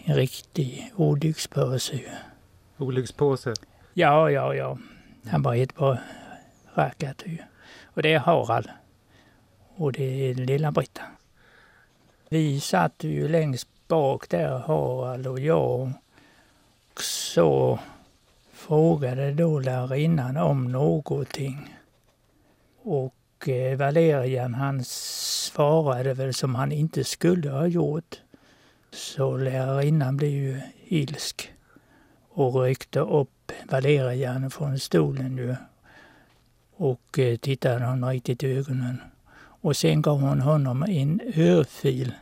en 0.05 0.15
riktig 0.15 0.91
olyckspåse 0.95 1.95
ju. 1.95 2.09
Olyckspåse? 2.77 3.53
Ja, 3.93 4.31
ja, 4.31 4.55
ja. 4.55 4.77
Han 5.27 5.41
var 5.41 5.55
helt 5.55 5.75
bara 5.75 5.97
rackat 6.75 7.23
ju. 7.25 7.37
Och 7.83 8.01
det 8.01 8.13
är 8.13 8.19
Harald. 8.19 8.69
Och 9.79 9.91
det 9.91 10.29
är 10.29 10.33
lilla 10.33 10.71
Britta. 10.71 11.01
Vi 12.29 12.59
satt 12.59 13.03
ju 13.03 13.27
längst 13.27 13.67
bak 13.87 14.29
där, 14.29 14.57
Harald 14.59 15.27
och 15.27 15.39
jag. 15.39 15.91
Och 16.93 17.01
så 17.01 17.79
frågade 18.53 19.33
då 19.33 19.59
lärarinnan 19.59 20.37
om 20.37 20.71
någonting. 20.71 21.75
Och 22.81 23.49
eh, 23.49 23.77
Valerian 23.77 24.53
han 24.53 24.83
svarade 24.83 26.13
väl 26.13 26.33
som 26.33 26.55
han 26.55 26.71
inte 26.71 27.03
skulle 27.03 27.49
ha 27.49 27.67
gjort. 27.67 28.21
Så 28.91 29.37
lärarinnan 29.37 30.17
blev 30.17 30.31
ju 30.31 30.61
ilsk 30.85 31.53
och 32.29 32.63
ryckte 32.63 32.99
upp 32.99 33.51
Valerian 33.71 34.51
från 34.51 34.79
stolen 34.79 35.37
ju. 35.37 35.55
Och 36.75 37.19
eh, 37.19 37.37
tittade 37.37 37.85
honom 37.85 38.09
riktigt 38.09 38.43
i 38.43 38.57
ögonen 38.57 39.01
och 39.61 39.77
sen 39.77 40.01
gav 40.01 40.19
hon 40.21 40.41
honom 40.41 40.83
en 40.83 41.21
örfil 41.35 42.13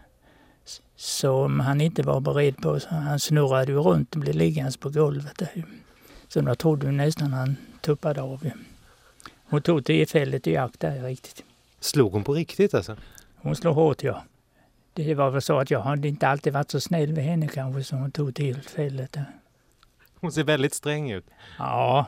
som 0.95 1.59
han 1.59 1.81
inte 1.81 2.03
var 2.03 2.19
beredd 2.19 2.57
på. 2.57 2.79
Så 2.79 2.89
han 2.89 3.19
snurrade 3.19 3.71
ju 3.71 3.77
runt 3.77 4.15
och 4.15 4.21
blev 4.21 4.35
liggandes 4.35 4.77
på 4.77 4.89
golvet. 4.89 5.37
Där. 5.37 5.65
Så 6.27 6.41
då 6.41 6.55
trodde 6.55 6.91
nästan 6.91 7.33
han 7.33 7.55
tuppade 7.81 8.21
av. 8.21 8.49
Hon 9.49 9.61
tog 9.61 9.85
tillfället 9.85 10.47
i 10.47 10.57
akt 10.57 10.79
där 10.79 11.03
riktigt. 11.03 11.43
Slog 11.79 12.11
hon 12.13 12.23
på 12.23 12.33
riktigt 12.33 12.73
alltså? 12.73 12.97
Hon 13.35 13.55
slog 13.55 13.75
hårt 13.75 14.03
ja. 14.03 14.23
Det 14.93 15.15
var 15.15 15.29
väl 15.29 15.41
så 15.41 15.59
att 15.59 15.71
jag 15.71 15.79
hade 15.79 16.07
inte 16.07 16.27
alltid 16.27 16.53
varit 16.53 16.71
så 16.71 16.79
snäll 16.79 17.13
med 17.13 17.23
henne 17.23 17.47
kanske 17.47 17.83
så 17.83 17.95
hon 17.95 18.11
tog 18.11 18.35
tillfället. 18.35 19.17
Hon 20.19 20.31
ser 20.31 20.43
väldigt 20.43 20.73
sträng 20.73 21.11
ut. 21.11 21.25
Ja, 21.59 22.05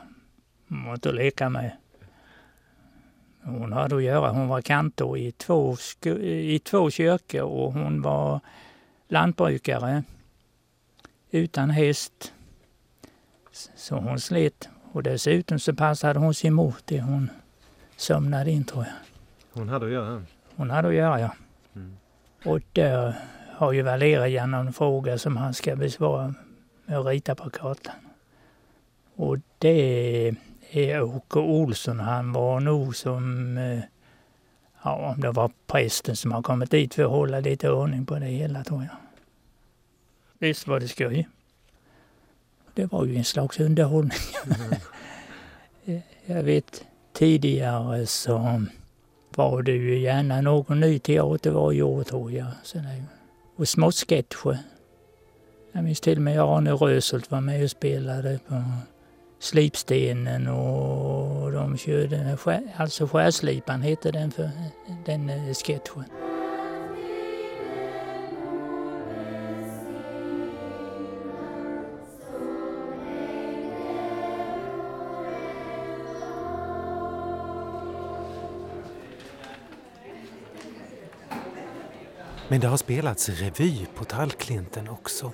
hon 0.69 0.85
var 0.85 0.93
inte 0.93 1.09
att 1.09 1.15
leka 1.15 1.49
med. 1.49 1.71
Hon 3.43 3.73
hade 3.73 3.95
att 3.95 4.03
göra. 4.03 4.31
Hon 4.31 4.47
var 4.47 4.61
kantor 4.61 5.17
i 5.17 5.31
två, 5.31 5.75
i 6.21 6.59
två 6.59 6.89
kyrkor 6.89 7.41
och 7.41 7.73
hon 7.73 8.01
var 8.01 8.39
lantbrukare 9.07 10.03
utan 11.31 11.69
häst. 11.69 12.33
Så 13.75 13.95
hon 13.95 14.19
slet. 14.19 14.69
Och 14.91 15.03
dessutom 15.03 15.59
så 15.59 15.75
passade 15.75 16.19
hon 16.19 16.33
sin 16.33 16.53
mor 16.53 16.75
till 16.85 17.01
hon 17.01 17.29
somnade 17.97 18.51
in 18.51 18.63
tror 18.63 18.83
jag. 18.83 18.93
Hon 19.51 19.69
hade 19.69 19.85
att 19.85 19.91
göra? 19.91 20.23
Hon 20.55 20.69
hade 20.69 20.87
att 20.87 20.93
göra 20.93 21.19
ja. 21.19 21.33
Mm. 21.75 21.97
Och 22.45 22.59
där 22.73 23.15
har 23.55 23.71
ju 23.71 23.81
Valerian 23.81 24.53
en 24.53 24.73
fråga 24.73 25.17
som 25.17 25.37
han 25.37 25.53
ska 25.53 25.75
besvara 25.75 26.33
med 26.85 26.99
att 26.99 27.05
rita 27.05 27.35
på 27.35 27.49
kartan. 27.49 27.95
Och 29.15 29.37
det 29.57 30.35
är 30.71 31.01
Åke 31.01 31.39
Olsson. 31.39 31.99
Han 31.99 32.33
var 32.33 32.59
nog 32.59 32.95
som, 32.95 33.57
eh, 33.57 33.79
ja 34.83 35.13
om 35.15 35.21
det 35.21 35.31
var 35.31 35.51
prästen 35.67 36.15
som 36.15 36.31
har 36.31 36.41
kommit 36.41 36.71
dit 36.71 36.93
för 36.93 37.03
att 37.03 37.09
hålla 37.09 37.39
lite 37.39 37.71
ordning 37.71 38.05
på 38.05 38.19
det 38.19 38.25
hela 38.25 38.63
tror 38.63 38.83
jag. 38.83 38.97
Visst 40.39 40.67
var 40.67 40.79
det 40.79 40.87
skoj. 40.87 41.27
Det 42.73 42.85
var 42.85 43.05
ju 43.05 43.17
en 43.17 43.25
slags 43.25 43.59
underhållning. 43.59 44.17
Mm. 45.85 46.01
jag 46.25 46.43
vet 46.43 46.83
tidigare 47.13 48.05
så 48.05 48.63
var 49.35 49.61
det 49.61 49.71
ju 49.71 49.99
gärna 49.99 50.41
någon 50.41 50.79
ny 50.79 50.99
teater 50.99 51.51
varje 51.51 51.81
år 51.81 52.03
tror 52.03 52.31
jag. 52.31 52.47
Och 53.55 53.67
små 53.67 53.91
sketcher. 53.91 54.57
Jag 55.71 55.83
minns 55.83 56.01
till 56.01 56.17
och 56.17 56.21
med 56.21 56.39
Arne 56.39 56.71
Röselt 56.71 57.31
var 57.31 57.41
med 57.41 57.63
och 57.63 57.71
spelade 57.71 58.39
på 58.47 58.63
Slipstenen 59.39 60.47
och 60.47 61.51
de 61.51 61.77
körde, 61.77 62.37
alltså 62.77 63.07
Skärslipan 63.07 63.81
hette 63.81 64.11
den 64.11 64.31
för 64.31 64.49
den 65.05 65.29
eh, 65.29 65.53
sketchen. 65.53 66.03
Men 82.51 82.59
det 82.59 82.67
har 82.67 82.77
spelats 82.77 83.29
revy 83.29 83.85
på 83.95 84.03
Tallklinten 84.03 84.89
också. 84.89 85.31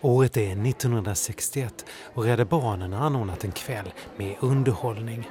Året 0.00 0.36
är 0.36 0.66
1961 0.66 1.84
och 2.14 2.24
Rädda 2.24 2.44
Barnen 2.44 2.92
har 2.92 3.06
anordnat 3.06 3.44
en 3.44 3.52
kväll 3.52 3.92
med 4.16 4.36
underhållning. 4.40 5.30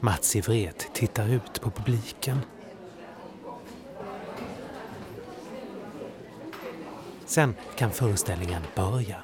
Mats 0.00 0.36
Ivret 0.36 0.90
tittar 0.94 1.28
ut 1.28 1.60
på 1.60 1.70
publiken. 1.70 2.38
Sen 7.26 7.54
kan 7.76 7.90
föreställningen 7.90 8.62
börja. 8.76 9.22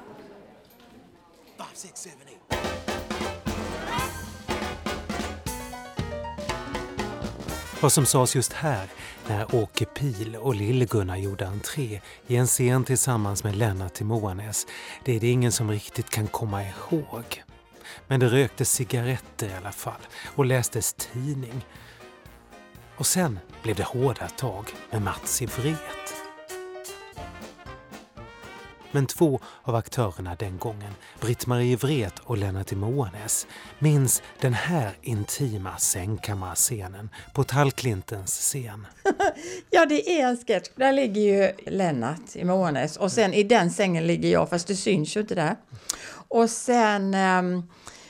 Vad 7.81 7.91
som 7.91 8.05
sades 8.05 8.35
just 8.35 8.53
här 8.53 8.87
när 9.27 9.55
Åke 9.55 9.85
Pil 9.85 10.35
och 10.35 10.55
Lill-Gunnar 10.55 11.17
gjorde 11.17 11.47
entré 11.47 12.01
i 12.27 12.35
en 12.35 12.47
scen 12.47 12.83
tillsammans 12.83 13.43
med 13.43 13.55
Lennart 13.55 14.01
i 14.01 14.03
Moanäs, 14.03 14.67
det 15.05 15.15
är 15.15 15.19
det 15.19 15.27
ingen 15.27 15.51
som 15.51 15.71
riktigt 15.71 16.09
kan 16.09 16.27
komma 16.27 16.63
ihåg. 16.63 17.43
Men 18.07 18.19
det 18.19 18.27
röktes 18.27 18.71
cigaretter 18.71 19.49
i 19.49 19.53
alla 19.53 19.71
fall 19.71 20.01
och 20.35 20.45
lästes 20.45 20.93
tidning. 20.93 21.65
Och 22.97 23.05
sen 23.05 23.39
blev 23.63 23.75
det 23.75 23.83
hårda 23.83 24.27
tag 24.27 24.65
med 24.91 25.01
Mats 25.01 25.41
i 25.41 25.45
Vret. 25.45 26.18
Men 28.91 29.05
två 29.05 29.39
av 29.63 29.75
aktörerna 29.75 30.35
den 30.35 30.57
gången, 30.57 30.93
Britt-Marie 31.21 31.75
Wret 31.75 32.19
och 32.19 32.37
Lennart 32.37 32.71
Moanes, 32.71 33.47
minns 33.79 34.21
den 34.41 34.53
här 34.53 34.97
intima 35.01 35.77
sängkammarscenen 35.77 37.09
på 37.33 37.43
Tallklintens 37.43 38.31
scen. 38.31 38.87
ja, 39.69 39.85
det 39.85 40.21
är 40.21 40.27
en 40.27 40.37
sketch. 40.37 40.69
Där 40.75 40.93
ligger 40.93 41.21
ju 41.21 41.51
Lennart 41.71 42.35
i 42.35 42.43
och 42.99 43.11
sen 43.11 43.33
i 43.33 43.43
den 43.43 43.71
sängen 43.71 44.07
ligger 44.07 44.29
jag, 44.29 44.49
fast 44.49 44.67
det 44.67 44.75
syns 44.75 45.17
ju 45.17 45.21
inte 45.21 45.35
där. 45.35 45.55
Och 46.27 46.49
sen 46.49 47.03
um, 47.03 47.63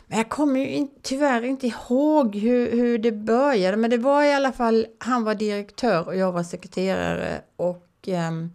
men 0.10 0.18
jag 0.18 0.30
kommer 0.30 0.60
ju 0.60 0.88
tyvärr 1.02 1.42
inte 1.46 1.68
ihåg 1.68 2.36
hur, 2.36 2.72
hur 2.72 2.98
det 2.98 3.12
började, 3.12 3.78
men 3.78 3.90
det 3.90 3.98
var 3.98 4.24
i 4.24 4.34
alla 4.34 4.52
fall, 4.52 4.88
han 4.98 5.24
var 5.24 5.36
direktör 5.36 6.08
och 6.08 6.16
jag 6.16 6.32
var 6.32 6.44
sekreterare 6.44 7.42
och 7.56 8.08
um, 8.08 8.52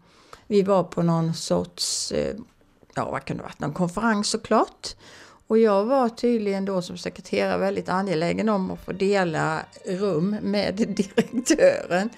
vi 0.46 0.62
var 0.62 0.84
på 0.84 1.02
någon 1.02 1.34
sorts, 1.34 2.12
eh, 2.12 2.36
ja 2.94 3.10
vad 3.10 3.24
kan 3.24 3.36
det 3.36 3.42
varit, 3.42 3.60
någon 3.60 3.72
konferens 3.72 4.28
såklart. 4.28 4.96
Och 5.46 5.58
jag 5.58 5.84
var 5.84 6.08
tydligen 6.08 6.64
då 6.64 6.82
som 6.82 6.98
sekreterare 6.98 7.58
väldigt 7.58 7.88
angelägen 7.88 8.48
om 8.48 8.70
att 8.70 8.84
få 8.84 8.92
dela 8.92 9.60
rum 9.86 10.36
med 10.42 10.74
direktören. 10.96 12.10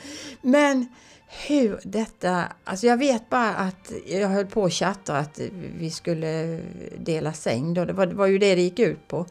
Men 0.42 0.86
hur 1.28 1.80
detta, 1.84 2.44
alltså 2.64 2.86
jag 2.86 2.96
vet 2.96 3.30
bara 3.30 3.54
att 3.54 3.92
jag 4.06 4.28
höll 4.28 4.46
på 4.46 4.62
och 4.62 4.72
chattade 4.72 5.18
att 5.18 5.40
vi 5.78 5.90
skulle 5.90 6.60
dela 6.98 7.32
säng 7.32 7.74
då, 7.74 7.84
det 7.84 7.92
var, 7.92 8.06
det 8.06 8.14
var 8.14 8.26
ju 8.26 8.38
det 8.38 8.54
det 8.54 8.62
gick 8.62 8.78
ut 8.78 9.08
på. 9.08 9.26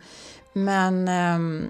Men 0.53 1.09
um, 1.09 1.67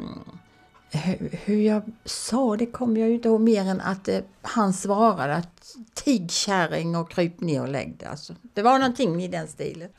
hur 1.45 1.62
jag 1.62 1.82
sa 2.06 2.58
det 2.58 2.65
kommer 2.65 3.00
jag 3.00 3.10
ju 3.10 3.15
inte 3.15 3.28
ihåg 3.28 3.41
mer 3.41 3.65
än 3.65 3.82
att 3.82 4.08
eh, 4.08 4.19
han 4.41 4.74
svarade 4.74 5.36
att 5.36 5.76
tig 5.93 6.32
kärring 6.32 6.95
och 6.95 7.12
kryp 7.12 7.41
ner 7.41 7.62
och 7.62 7.67
lägg 7.67 7.98
dig. 7.98 8.08
Alltså, 8.08 8.36
det 8.54 8.62
var 8.62 8.80
någonting 8.80 9.24
i 9.24 9.28
den 9.28 9.48
stilen. 9.48 9.89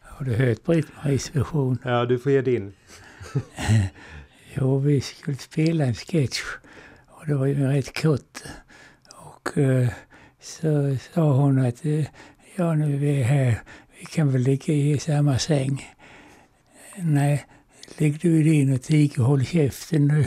Har 0.00 0.24
du 0.24 0.34
hört 0.34 0.64
Britt-Maries 0.64 1.36
version? 1.36 1.78
Ja, 1.84 2.04
du 2.04 2.18
får 2.18 2.32
ge 2.32 2.40
din. 2.40 2.72
jo, 4.54 4.78
vi 4.78 5.00
skulle 5.00 5.36
spela 5.36 5.84
en 5.84 5.94
sketch 5.94 6.40
och 7.06 7.26
det 7.26 7.34
var 7.34 7.46
ju 7.46 7.66
rätt 7.66 8.02
kort. 8.02 8.42
Och 9.14 9.56
uh, 9.56 9.88
så 10.40 10.96
sa 11.14 11.32
hon 11.32 11.66
att 11.66 11.86
uh, 11.86 12.06
ja, 12.56 12.74
nu 12.74 12.94
är 12.94 12.98
vi 12.98 13.22
här, 13.22 13.62
vi 13.98 14.06
kan 14.06 14.32
väl 14.32 14.42
ligga 14.42 14.74
i 14.74 14.98
samma 14.98 15.38
säng. 15.38 15.94
Nej, 16.96 17.46
Lägg 17.96 18.20
du 18.20 18.40
i 18.40 18.42
din 18.42 18.74
och 18.74 18.82
tig 18.82 19.20
och 19.20 19.26
håll 19.26 19.44
käften 19.44 20.08
nu. 20.08 20.26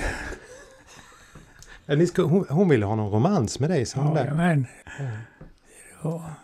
Ja, 1.85 1.95
ni 1.95 2.07
ska, 2.07 2.23
hon, 2.23 2.45
hon 2.49 2.69
ville 2.69 2.85
ha 2.85 2.95
någon 2.95 3.11
romans 3.11 3.59
med 3.59 3.69
dig, 3.69 3.85
sa 3.85 4.01
hon 4.01 4.17
ja, 4.17 4.33
men. 4.33 4.67
Ja. 6.03 6.35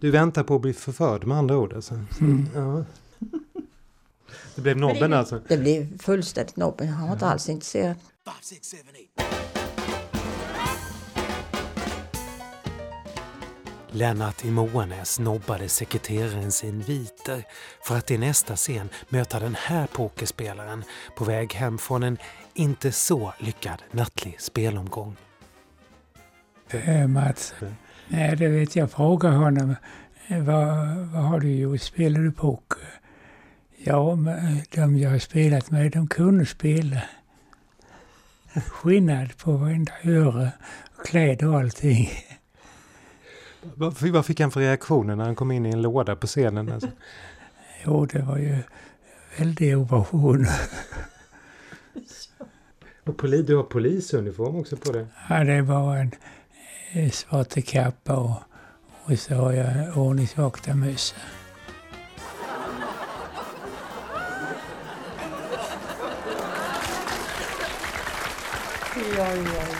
Du 0.00 0.10
väntar 0.10 0.42
på 0.42 0.54
att 0.54 0.62
bli 0.62 0.72
förförd 0.72 1.24
med 1.24 1.38
andra 1.38 1.56
ord 1.56 1.72
alltså? 1.72 1.94
Mm. 2.20 2.46
Ja. 2.54 2.84
Det 4.54 4.62
blev 4.62 4.76
nobben 4.76 5.12
alltså? 5.12 5.40
Det 5.48 5.56
blev 5.56 5.98
fullständigt 5.98 6.56
nobben. 6.56 6.88
Han 6.88 7.06
var 7.06 7.14
inte 7.14 7.26
alls 7.26 7.48
intresserad. 7.48 7.96
Lennart 13.98 14.44
i 14.44 14.50
Moanäs 14.50 15.18
nobbade 15.18 15.68
sekreterarens 15.68 16.64
inviter 16.64 17.44
för 17.82 17.96
att 17.96 18.10
i 18.10 18.18
nästa 18.18 18.56
scen 18.56 18.88
möta 19.08 19.40
den 19.40 19.54
här 19.58 19.86
pokerspelaren 19.86 20.84
på 21.16 21.24
väg 21.24 21.54
hem 21.54 21.78
från 21.78 22.02
en 22.02 22.18
inte 22.54 22.92
så 22.92 23.32
lyckad 23.38 23.82
nattlig 23.90 24.40
spelomgång. 24.40 25.16
Äh, 26.70 27.06
Mats, 27.06 27.54
nej 28.08 28.36
det 28.36 28.48
vet 28.48 28.76
jag. 28.76 28.90
Fråga 28.90 29.28
honom. 29.28 29.76
Vad, 30.28 30.66
vad 30.96 31.22
har 31.22 31.40
du 31.40 31.50
gjort? 31.50 31.80
Spelar 31.80 32.20
du 32.20 32.32
poker? 32.32 33.00
Ja, 33.76 34.18
de 34.74 34.98
jag 34.98 35.10
har 35.10 35.18
spelat 35.18 35.70
med, 35.70 35.92
de 35.92 36.08
kunde 36.08 36.46
spela. 36.46 37.02
Skillnad 38.66 39.36
på 39.36 39.52
varenda 39.52 39.92
öre, 40.04 40.52
kläder 41.04 41.48
och 41.48 41.58
allting. 41.58 42.10
Vad 43.62 44.26
fick 44.26 44.40
han 44.40 44.50
för 44.50 44.60
reaktioner 44.60 45.16
när 45.16 45.24
han 45.24 45.34
kom 45.34 45.50
in 45.50 45.66
i 45.66 45.70
en 45.70 45.82
låda 45.82 46.16
på 46.16 46.26
scenen? 46.26 46.72
Alltså? 46.72 46.88
jo, 47.84 48.06
det 48.06 48.22
var 48.22 48.38
ju 48.38 48.58
väldigt 49.38 49.76
ovation. 49.76 50.46
poli, 53.16 53.42
du 53.42 53.56
har 53.56 53.62
polisuniform 53.62 54.56
också 54.56 54.76
på 54.76 54.92
dig. 54.92 55.06
Ja, 55.28 55.44
det 55.44 55.62
var 55.62 55.96
en 55.96 56.10
eh, 56.92 57.10
svart 57.10 57.64
kappa 57.66 58.16
och, 58.16 58.42
och 59.04 59.18
så 59.18 59.34
har 59.34 59.52
jag 59.52 59.98
ordningsvakta 59.98 60.74
mössa. 60.74 61.16
Oj, 68.96 69.20
oj. 69.20 69.77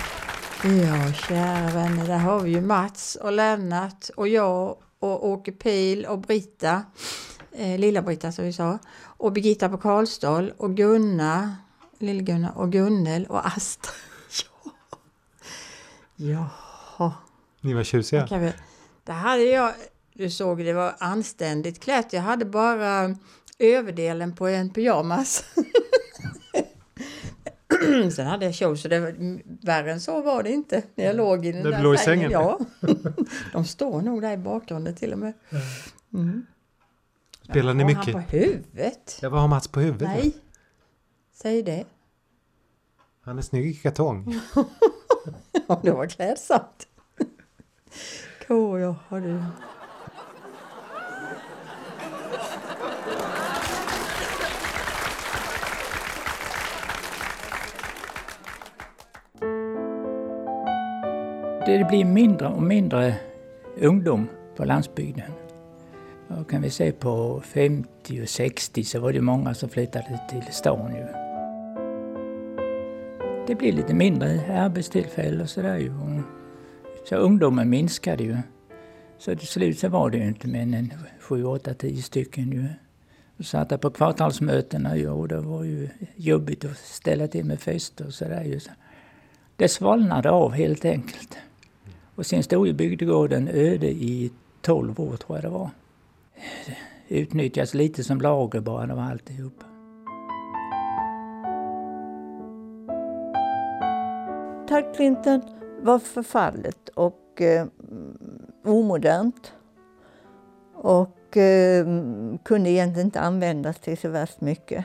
Ja, 0.63 1.13
kära 1.13 1.71
vänner, 1.71 2.07
där 2.07 2.19
har 2.19 2.41
vi 2.41 2.51
ju 2.51 2.61
Mats 2.61 3.17
och 3.17 3.33
Lennart 3.33 4.09
och 4.17 4.29
jag 4.29 4.77
och 4.99 5.27
Åke 5.27 5.53
Pil 5.53 6.07
och 6.07 6.19
Britta, 6.19 6.83
eh, 7.53 7.79
Lilla-Britta 7.79 8.33
som 8.33 8.45
vi 8.45 8.53
sa, 8.53 8.79
och 9.01 9.33
Birgitta 9.33 9.69
på 9.69 9.79
Karlsdal 9.79 10.53
och 10.57 10.77
Gunna, 10.77 11.57
Lill-Gunna 11.99 12.51
och 12.51 12.73
Gunnel 12.73 13.27
och 13.27 13.47
Astrid. 13.47 13.95
ja. 16.17 16.51
Jaha. 16.97 17.13
Ni 17.61 17.75
var 17.75 17.85
tjusiga. 17.85 18.27
Vi, 18.31 18.53
där 19.05 19.15
hade 19.15 19.43
jag, 19.43 19.73
du 20.13 20.31
såg 20.31 20.59
det 20.59 20.73
var 20.73 20.95
anständigt 20.99 21.83
klätt, 21.83 22.13
jag 22.13 22.23
hade 22.23 22.45
bara 22.45 23.17
överdelen 23.59 24.37
på 24.37 24.47
en 24.47 24.71
pyjamas. 24.71 25.45
Sen 28.13 28.27
hade 28.27 28.45
jag 28.45 28.55
kjol, 28.55 28.79
så 28.79 28.89
det 28.89 29.01
var, 29.01 29.15
värre 29.67 29.93
än 29.93 30.01
så 30.01 30.23
var 30.23 30.43
det 30.43 30.51
inte 30.51 30.83
när 30.95 31.05
jag 31.05 31.17
låg 31.17 31.47
i 31.47 31.53
den 31.53 31.63
Det 31.63 31.71
där 31.71 31.83
låg 31.83 31.99
sängen. 31.99 32.31
Ja. 32.31 32.59
De 33.53 33.65
står 33.65 34.03
nog 34.03 34.23
där 34.23 34.33
i 34.33 34.37
bakgrunden 34.37 34.95
till 34.95 35.13
och 35.13 35.19
med. 35.19 35.33
Mm. 36.15 36.47
Spelar 37.43 37.75
ni 37.75 37.83
Har 37.83 37.91
mycket? 37.91 38.15
han 38.15 38.25
på 38.25 38.31
huvudet? 38.37 39.19
Ja, 39.23 39.29
vad 39.29 39.41
har 39.41 39.49
Mats 39.49 39.69
på 39.69 39.81
huvudet? 39.81 40.09
Nej. 40.09 40.37
Säg 41.35 41.63
det. 41.63 41.85
Han 43.21 43.39
är 43.39 43.43
snygg 43.43 43.67
i 43.67 43.75
kartong. 43.75 44.41
Ja, 45.69 45.81
det 45.83 45.91
var 45.91 46.07
klädsamt. 46.07 46.89
K, 48.47 48.79
ja, 48.79 48.97
har 49.09 49.21
du. 49.21 49.43
Det 61.69 61.85
blir 61.85 62.05
mindre 62.05 62.49
och 62.49 62.63
mindre 62.63 63.15
ungdom 63.81 64.29
på 64.57 64.65
landsbygden. 64.65 65.31
Och 66.29 66.51
kan 66.51 66.63
vi 66.63 66.71
se 66.71 66.93
på 66.93 67.41
50 67.45 68.23
och 68.23 68.29
60 68.29 68.85
så 68.85 69.01
var 69.01 69.13
det 69.13 69.21
många 69.21 69.55
som 69.55 69.69
flyttade 69.69 70.21
till 70.31 70.43
stan 70.51 70.95
ju. 70.97 71.07
Det 73.47 73.55
blir 73.55 73.73
lite 73.73 73.95
mindre 73.95 74.59
arbetstillfällen 74.59 75.41
och 75.41 75.51
sådär 75.51 75.77
ju. 75.77 75.93
Så 77.09 77.17
ungdomen 77.17 77.71
minskade 77.71 78.25
ju. 78.25 78.37
Så 79.19 79.37
till 79.37 79.49
slut 79.49 79.79
så 79.79 79.89
var 79.89 80.11
det 80.11 80.19
ju 80.19 80.29
inte 80.29 80.49
mer 80.49 80.63
än 80.63 80.93
7, 81.21 81.45
8, 81.45 81.75
10 81.75 82.03
stycken 82.03 82.53
ju. 82.53 82.65
Och 83.39 83.45
satt 83.45 83.69
där 83.69 83.79
på 83.79 83.91
kvartalsmötena 83.91 84.97
ju 84.97 85.11
och 85.11 85.29
det 85.29 85.41
var 85.41 85.65
ju 85.65 85.89
jobbigt 86.17 86.65
att 86.65 86.79
ställa 86.79 87.29
till 87.29 87.45
med 87.45 87.61
fester 87.61 88.07
och 88.07 88.15
sådär 88.15 88.45
ju. 88.45 88.61
Så 88.61 88.71
det 89.57 89.69
svalnade 89.69 90.31
av 90.31 90.53
helt 90.53 90.85
enkelt. 90.85 91.39
Och 92.19 92.27
sen 92.27 92.43
stod 92.43 92.67
ju 92.67 92.73
bygdegården 92.73 93.49
öde 93.49 93.87
i 93.87 94.33
12 94.61 95.01
år 95.01 95.17
tror 95.17 95.39
jag 95.39 95.45
det 95.45 95.49
var. 95.49 95.71
Utnyttjas 97.09 97.75
lite 97.75 98.05
som 98.05 98.21
lager 98.21 98.61
bara, 98.61 98.87
det 98.87 98.95
var 98.95 99.03
alltihop. 99.03 99.65
Taggklinten 104.69 105.43
var 105.83 105.99
förfallet 105.99 106.89
och 106.89 107.43
eh, 107.43 107.67
omodernt. 108.65 109.53
Och 110.75 111.37
eh, 111.37 111.87
kunde 112.43 112.71
egentligen 112.71 113.07
inte 113.07 113.21
användas 113.21 113.79
till 113.79 113.99
så 113.99 114.09
värst 114.09 114.41
mycket. 114.41 114.85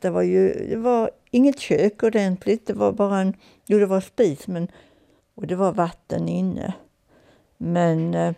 Det 0.00 0.10
var 0.10 0.22
ju 0.22 0.66
det 0.68 0.76
var 0.76 1.10
inget 1.30 1.58
kök 1.58 2.02
ordentligt, 2.02 2.66
det 2.66 2.72
var 2.72 2.92
bara 2.92 3.18
en, 3.18 3.34
jo 3.66 3.78
det 3.78 3.86
var 3.86 4.00
spis 4.00 4.46
men, 4.46 4.68
och 5.34 5.46
det 5.46 5.56
var 5.56 5.72
vatten 5.72 6.28
inne. 6.28 6.74
Men 7.56 8.14
eh, 8.14 8.34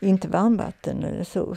inte 0.00 0.28
varmvatten 0.28 1.04
eller 1.04 1.24
så. 1.24 1.56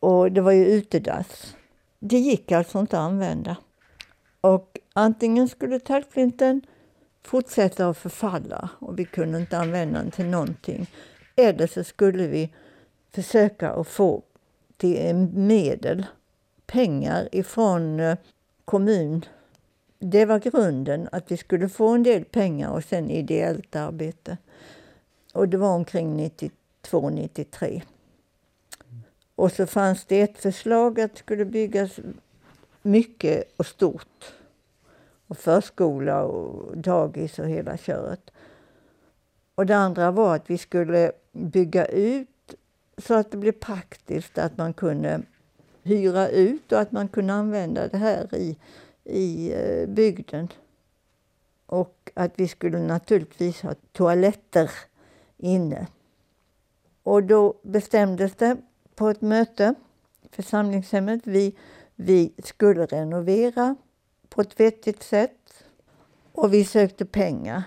Och 0.00 0.32
det 0.32 0.40
var 0.40 0.52
ju 0.52 0.66
utedass. 0.66 1.56
Det 1.98 2.18
gick 2.18 2.52
alltså 2.52 2.78
inte 2.78 2.98
att 2.98 3.04
använda. 3.04 3.56
Och 4.40 4.78
antingen 4.92 5.48
skulle 5.48 5.80
tallklinten 5.80 6.62
fortsätta 7.22 7.88
att 7.88 7.98
förfalla 7.98 8.70
och 8.78 8.98
vi 8.98 9.04
kunde 9.04 9.38
inte 9.38 9.58
använda 9.58 9.98
den 9.98 10.10
till 10.10 10.26
någonting. 10.26 10.90
Eller 11.36 11.66
så 11.66 11.84
skulle 11.84 12.26
vi 12.26 12.50
försöka 13.12 13.70
att 13.70 13.88
få 13.88 14.22
till 14.76 15.14
medel, 15.34 16.06
pengar 16.66 17.28
ifrån 17.32 18.00
eh, 18.00 18.16
kommun. 18.64 19.24
Det 19.98 20.24
var 20.24 20.38
grunden, 20.38 21.08
att 21.12 21.30
vi 21.30 21.36
skulle 21.36 21.68
få 21.68 21.88
en 21.88 22.02
del 22.02 22.24
pengar 22.24 22.70
och 22.70 22.84
sen 22.84 23.10
ideellt 23.10 23.76
arbete. 23.76 24.36
Och 25.32 25.48
det 25.48 25.56
var 25.56 25.74
omkring 25.74 26.30
92-93. 26.82 27.82
Och 29.34 29.52
så 29.52 29.66
fanns 29.66 30.04
det 30.04 30.20
ett 30.20 30.38
förslag 30.38 31.00
att 31.00 31.12
det 31.12 31.18
skulle 31.18 31.44
byggas 31.44 32.00
mycket 32.82 33.52
och 33.56 33.66
stort. 33.66 34.32
Och 35.26 35.38
förskola 35.38 36.22
och 36.22 36.76
dagis 36.76 37.38
och 37.38 37.48
hela 37.48 37.76
köret. 37.76 38.30
Och 39.54 39.66
det 39.66 39.76
andra 39.76 40.10
var 40.10 40.36
att 40.36 40.50
vi 40.50 40.58
skulle 40.58 41.12
bygga 41.32 41.86
ut 41.86 42.28
så 42.98 43.14
att 43.14 43.30
det 43.30 43.36
blev 43.36 43.52
praktiskt 43.52 44.38
att 44.38 44.56
man 44.56 44.72
kunde 44.72 45.22
hyra 45.82 46.28
ut 46.28 46.72
och 46.72 46.80
att 46.80 46.92
man 46.92 47.08
kunde 47.08 47.32
använda 47.32 47.88
det 47.88 47.98
här 47.98 48.34
i, 48.34 48.56
i 49.06 49.52
eh, 49.52 49.88
bygden. 49.88 50.48
Och 51.66 52.10
att 52.14 52.32
vi 52.36 52.48
skulle 52.48 52.78
naturligtvis 52.78 53.62
ha 53.62 53.74
toaletter 53.92 54.70
inne. 55.36 55.86
Och 57.02 57.22
då 57.22 57.54
bestämdes 57.62 58.34
det 58.34 58.56
på 58.94 59.08
ett 59.08 59.20
möte, 59.20 59.74
församlingshemmet, 60.30 61.20
vi, 61.24 61.56
vi 61.94 62.32
skulle 62.38 62.86
renovera 62.86 63.76
på 64.28 64.40
ett 64.40 64.60
vettigt 64.60 65.02
sätt 65.02 65.64
och 66.32 66.54
vi 66.54 66.64
sökte 66.64 67.04
pengar. 67.04 67.62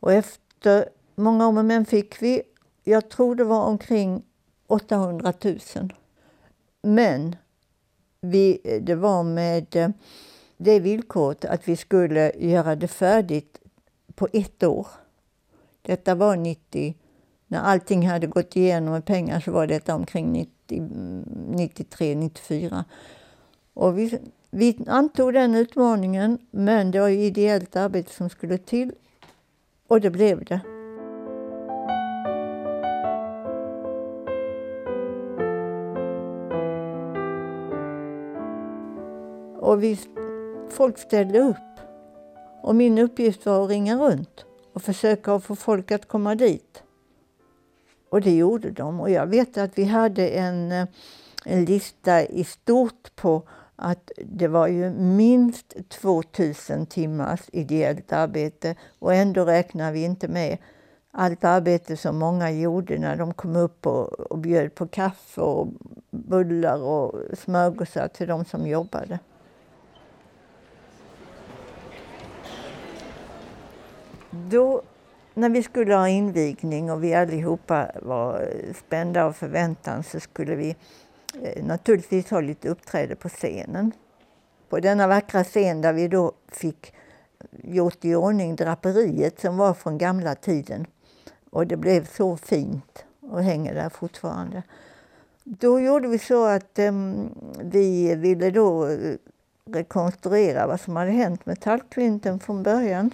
Och 0.00 0.12
efter 0.12 0.88
många 1.14 1.46
om 1.46 1.58
och 1.58 1.64
men 1.64 1.84
fick 1.84 2.22
vi, 2.22 2.42
jag 2.84 3.08
tror 3.10 3.34
det 3.34 3.44
var 3.44 3.64
omkring 3.64 4.22
800 4.66 5.32
000. 5.44 5.58
Men 6.82 7.36
vi, 8.20 8.60
det 8.82 8.94
var 8.94 9.22
med 9.22 9.76
eh, 9.76 9.90
det 10.56 10.80
villkoret 10.80 11.44
att 11.44 11.68
vi 11.68 11.76
skulle 11.76 12.32
göra 12.38 12.76
det 12.76 12.88
färdigt 12.88 13.58
på 14.14 14.28
ett 14.32 14.62
år. 14.62 14.86
Detta 15.82 16.14
var 16.14 16.36
90, 16.36 16.94
när 17.46 17.58
allting 17.58 18.08
hade 18.08 18.26
gått 18.26 18.56
igenom 18.56 18.92
med 18.92 19.04
pengar 19.04 19.40
så 19.40 19.52
var 19.52 19.66
detta 19.66 19.94
omkring 19.94 20.32
90, 20.32 20.80
93, 21.48 22.14
94. 22.14 22.84
Och 23.74 23.98
vi, 23.98 24.18
vi 24.50 24.78
antog 24.86 25.32
den 25.32 25.54
utmaningen, 25.54 26.38
men 26.50 26.90
det 26.90 27.00
var 27.00 27.08
ju 27.08 27.20
ideellt 27.20 27.76
arbete 27.76 28.12
som 28.12 28.30
skulle 28.30 28.58
till. 28.58 28.92
Och 29.86 30.00
det 30.00 30.10
blev 30.10 30.44
det. 30.44 30.60
Och 39.70 39.82
vi, 39.82 39.98
folk 40.70 40.98
ställde 40.98 41.38
upp. 41.38 41.56
Och 42.62 42.74
min 42.74 42.98
uppgift 42.98 43.46
var 43.46 43.64
att 43.64 43.70
ringa 43.70 43.96
runt 43.96 44.44
och 44.72 44.82
försöka 44.82 45.40
få 45.40 45.56
folk 45.56 45.90
att 45.90 46.08
komma 46.08 46.34
dit. 46.34 46.82
Och 48.08 48.20
det 48.20 48.36
gjorde 48.36 48.70
de. 48.70 49.00
Och 49.00 49.10
jag 49.10 49.26
vet 49.26 49.58
att 49.58 49.78
vi 49.78 49.84
hade 49.84 50.28
en, 50.28 50.72
en 51.44 51.64
lista 51.64 52.22
i 52.22 52.44
stort 52.44 53.16
på 53.16 53.42
att 53.76 54.10
det 54.24 54.48
var 54.48 54.66
ju 54.66 54.90
minst 54.90 55.88
2000 55.88 56.86
timmars 56.86 57.40
ideellt 57.52 58.12
arbete 58.12 58.74
och 58.98 59.14
ändå 59.14 59.44
räknar 59.44 59.92
vi 59.92 60.04
inte 60.04 60.28
med 60.28 60.58
allt 61.10 61.44
arbete 61.44 61.96
som 61.96 62.18
många 62.18 62.50
gjorde 62.50 62.98
när 62.98 63.16
de 63.16 63.34
kom 63.34 63.56
upp 63.56 63.86
och, 63.86 64.20
och 64.20 64.38
bjöd 64.38 64.74
på 64.74 64.86
kaffe 64.86 65.40
och 65.40 65.68
bullar 66.10 66.82
och 66.82 67.14
smörgåsar 67.38 68.08
till 68.08 68.28
de 68.28 68.44
som 68.44 68.66
jobbade. 68.66 69.18
Då, 74.30 74.82
när 75.34 75.48
vi 75.48 75.62
skulle 75.62 75.94
ha 75.94 76.08
invigning 76.08 76.90
och 76.90 77.04
vi 77.04 77.14
allihopa 77.14 77.90
var 78.02 78.40
eh, 78.40 78.74
spända 78.74 79.24
av 79.24 79.32
förväntan 79.32 80.02
så 80.02 80.20
skulle 80.20 80.54
vi 80.54 80.76
eh, 81.42 81.64
naturligtvis 81.64 82.30
ha 82.30 82.40
lite 82.40 82.68
uppträde 82.68 83.16
på 83.16 83.28
scenen. 83.28 83.92
på 84.68 84.80
denna 84.80 85.06
vackra 85.06 85.44
scen 85.44 85.80
där 85.80 85.92
vi 85.92 86.08
då 86.08 86.32
fick 86.48 86.94
eh, 87.38 87.74
gjort 87.74 88.04
i 88.04 88.14
ordning 88.14 88.56
draperiet 88.56 89.40
som 89.40 89.56
var 89.56 89.74
från 89.74 89.98
gamla 89.98 90.34
tiden. 90.34 90.86
Och 91.50 91.66
det 91.66 91.76
blev 91.76 92.06
så 92.06 92.36
fint 92.36 93.04
och 93.20 93.42
hänger 93.42 93.74
där 93.74 93.88
fortfarande. 93.88 94.62
Då 95.44 95.80
gjorde 95.80 96.08
vi 96.08 96.18
så 96.18 96.46
att 96.46 96.78
um, 96.78 97.30
vi 97.62 98.14
ville 98.14 98.50
då 98.50 98.88
rekonstruera 99.64 100.66
vad 100.66 100.80
som 100.80 100.96
hade 100.96 101.10
hänt 101.10 101.46
med 101.46 101.60
tallklinten 101.60 102.40
från 102.40 102.62
början. 102.62 103.10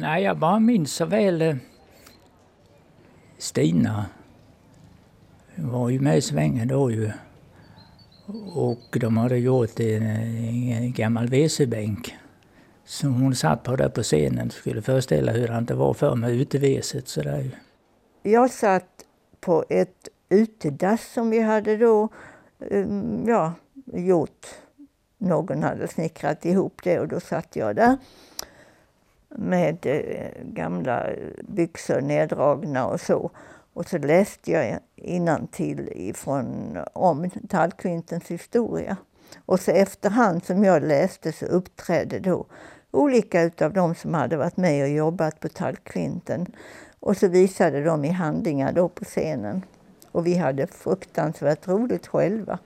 Nej, 0.00 0.22
jag 0.22 0.38
bara 0.38 0.58
minns 0.58 0.94
så 0.94 1.04
väl 1.04 1.42
eh, 1.42 1.56
Stina. 3.38 4.06
Hon 5.56 5.70
var 5.70 5.88
ju 5.88 6.00
med 6.00 6.18
i 6.18 6.20
svängen 6.20 6.68
då 6.68 6.90
ju. 6.90 7.10
Och 8.54 8.98
de 9.00 9.16
hade 9.16 9.38
gjort 9.38 9.80
en, 9.80 10.02
en 10.02 10.92
gammal 10.92 11.28
WC-bänk 11.28 12.16
som 12.84 13.14
hon 13.22 13.34
satt 13.34 13.62
på 13.62 13.76
där 13.76 13.88
på 13.88 14.02
scenen 14.02 14.50
skulle 14.50 14.82
föreställa 14.82 15.32
hur 15.32 15.60
det 15.60 15.74
var 15.74 15.94
för 15.94 16.14
med 16.14 16.30
uteveset. 16.30 17.08
sådär. 17.08 17.50
Jag 18.22 18.50
satt 18.50 19.04
på 19.40 19.64
ett 19.68 20.08
utedass 20.28 21.12
som 21.12 21.30
vi 21.30 21.40
hade 21.40 21.76
då 21.76 22.08
um, 22.58 23.24
ja, 23.28 23.52
gjort. 23.92 24.46
Någon 25.18 25.62
hade 25.62 25.88
snickrat 25.88 26.44
ihop 26.44 26.80
det 26.82 27.00
och 27.00 27.08
då 27.08 27.20
satt 27.20 27.56
jag 27.56 27.76
där 27.76 27.96
med 29.36 29.86
eh, 29.86 30.42
gamla 30.42 31.06
byxor 31.48 32.00
neddragna 32.00 32.86
och 32.86 33.00
så. 33.00 33.30
Och 33.72 33.88
så 33.88 33.98
läste 33.98 34.50
jag 34.50 34.78
till 35.50 35.88
ifrån, 35.94 36.78
om 36.92 37.30
tallkvintens 37.48 38.30
historia. 38.30 38.96
Och 39.46 39.60
så 39.60 39.70
efterhand 39.70 40.44
som 40.44 40.64
jag 40.64 40.82
läste 40.82 41.32
så 41.32 41.46
uppträdde 41.46 42.18
då 42.18 42.46
olika 42.90 43.42
utav 43.42 43.72
de 43.72 43.94
som 43.94 44.14
hade 44.14 44.36
varit 44.36 44.56
med 44.56 44.82
och 44.82 44.88
jobbat 44.88 45.40
på 45.40 45.48
tallkvinten. 45.48 46.46
Och 47.00 47.16
så 47.16 47.28
visade 47.28 47.84
de 47.84 48.04
i 48.04 48.08
handlingar 48.08 48.72
då 48.72 48.88
på 48.88 49.04
scenen. 49.04 49.62
Och 50.12 50.26
vi 50.26 50.34
hade 50.34 50.66
fruktansvärt 50.66 51.68
roligt 51.68 52.06
själva. 52.06 52.58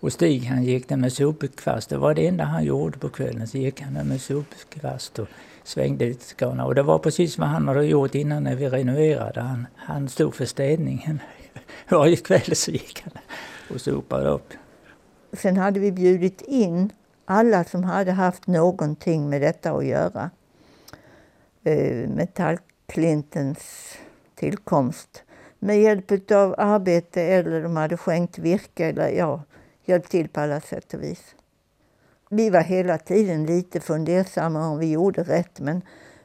Och 0.00 0.12
Stig 0.12 0.44
han 0.44 0.62
gick 0.62 0.88
där 0.88 0.96
med 0.96 1.12
sopkvast. 1.12 1.88
Det 1.88 1.98
var 1.98 2.14
det 2.14 2.26
enda 2.26 2.44
han 2.44 2.64
gjorde 2.64 2.98
på 2.98 3.08
kvällen. 3.08 3.48
Så 3.48 3.58
gick 3.58 3.80
han 3.80 3.94
där 3.94 4.04
med 4.04 4.20
sopkvast 4.20 5.18
och 5.18 5.28
svängde 5.64 6.06
lite 6.06 6.34
grann. 6.36 6.60
Och 6.60 6.74
det 6.74 6.82
var 6.82 6.98
precis 6.98 7.38
vad 7.38 7.48
han 7.48 7.68
hade 7.68 7.84
gjort 7.84 8.14
innan 8.14 8.42
när 8.42 8.56
vi 8.56 8.68
renoverade. 8.68 9.40
Han, 9.40 9.66
han 9.76 10.08
stod 10.08 10.34
för 10.34 10.44
städningen. 10.44 11.18
Varje 11.88 12.16
kväll 12.16 12.56
så 12.56 12.70
gick 12.70 13.02
han 13.04 13.12
och 13.74 13.80
sopade 13.80 14.28
upp. 14.28 14.52
Sen 15.32 15.56
hade 15.56 15.80
vi 15.80 15.92
bjudit 15.92 16.42
in 16.42 16.92
alla 17.24 17.64
som 17.64 17.84
hade 17.84 18.12
haft 18.12 18.46
någonting 18.46 19.28
med 19.28 19.40
detta 19.40 19.72
att 19.72 19.86
göra. 19.86 20.30
Eh, 21.64 22.08
Metallklintens 22.08 23.94
tillkomst 24.34 25.22
med 25.58 25.80
hjälp 25.80 26.30
av 26.30 26.54
arbete 26.58 27.22
eller 27.22 27.62
de 27.62 27.76
hade 27.76 27.96
skänkt 27.96 28.38
virke 28.38 28.86
eller 28.86 29.08
ja, 29.08 29.42
hjälpt 29.84 30.10
till 30.10 30.28
på 30.28 30.40
alla 30.40 30.60
sätt 30.60 30.94
och 30.94 31.02
vis. 31.02 31.34
Vi 32.32 32.50
var 32.50 32.60
hela 32.60 32.98
tiden 32.98 33.46
lite 33.46 33.80
fundersamma 33.80 34.68
om 34.68 34.78
vi 34.78 34.90
gjorde 34.90 35.22
rätt 35.22 35.60
men, 35.60 35.82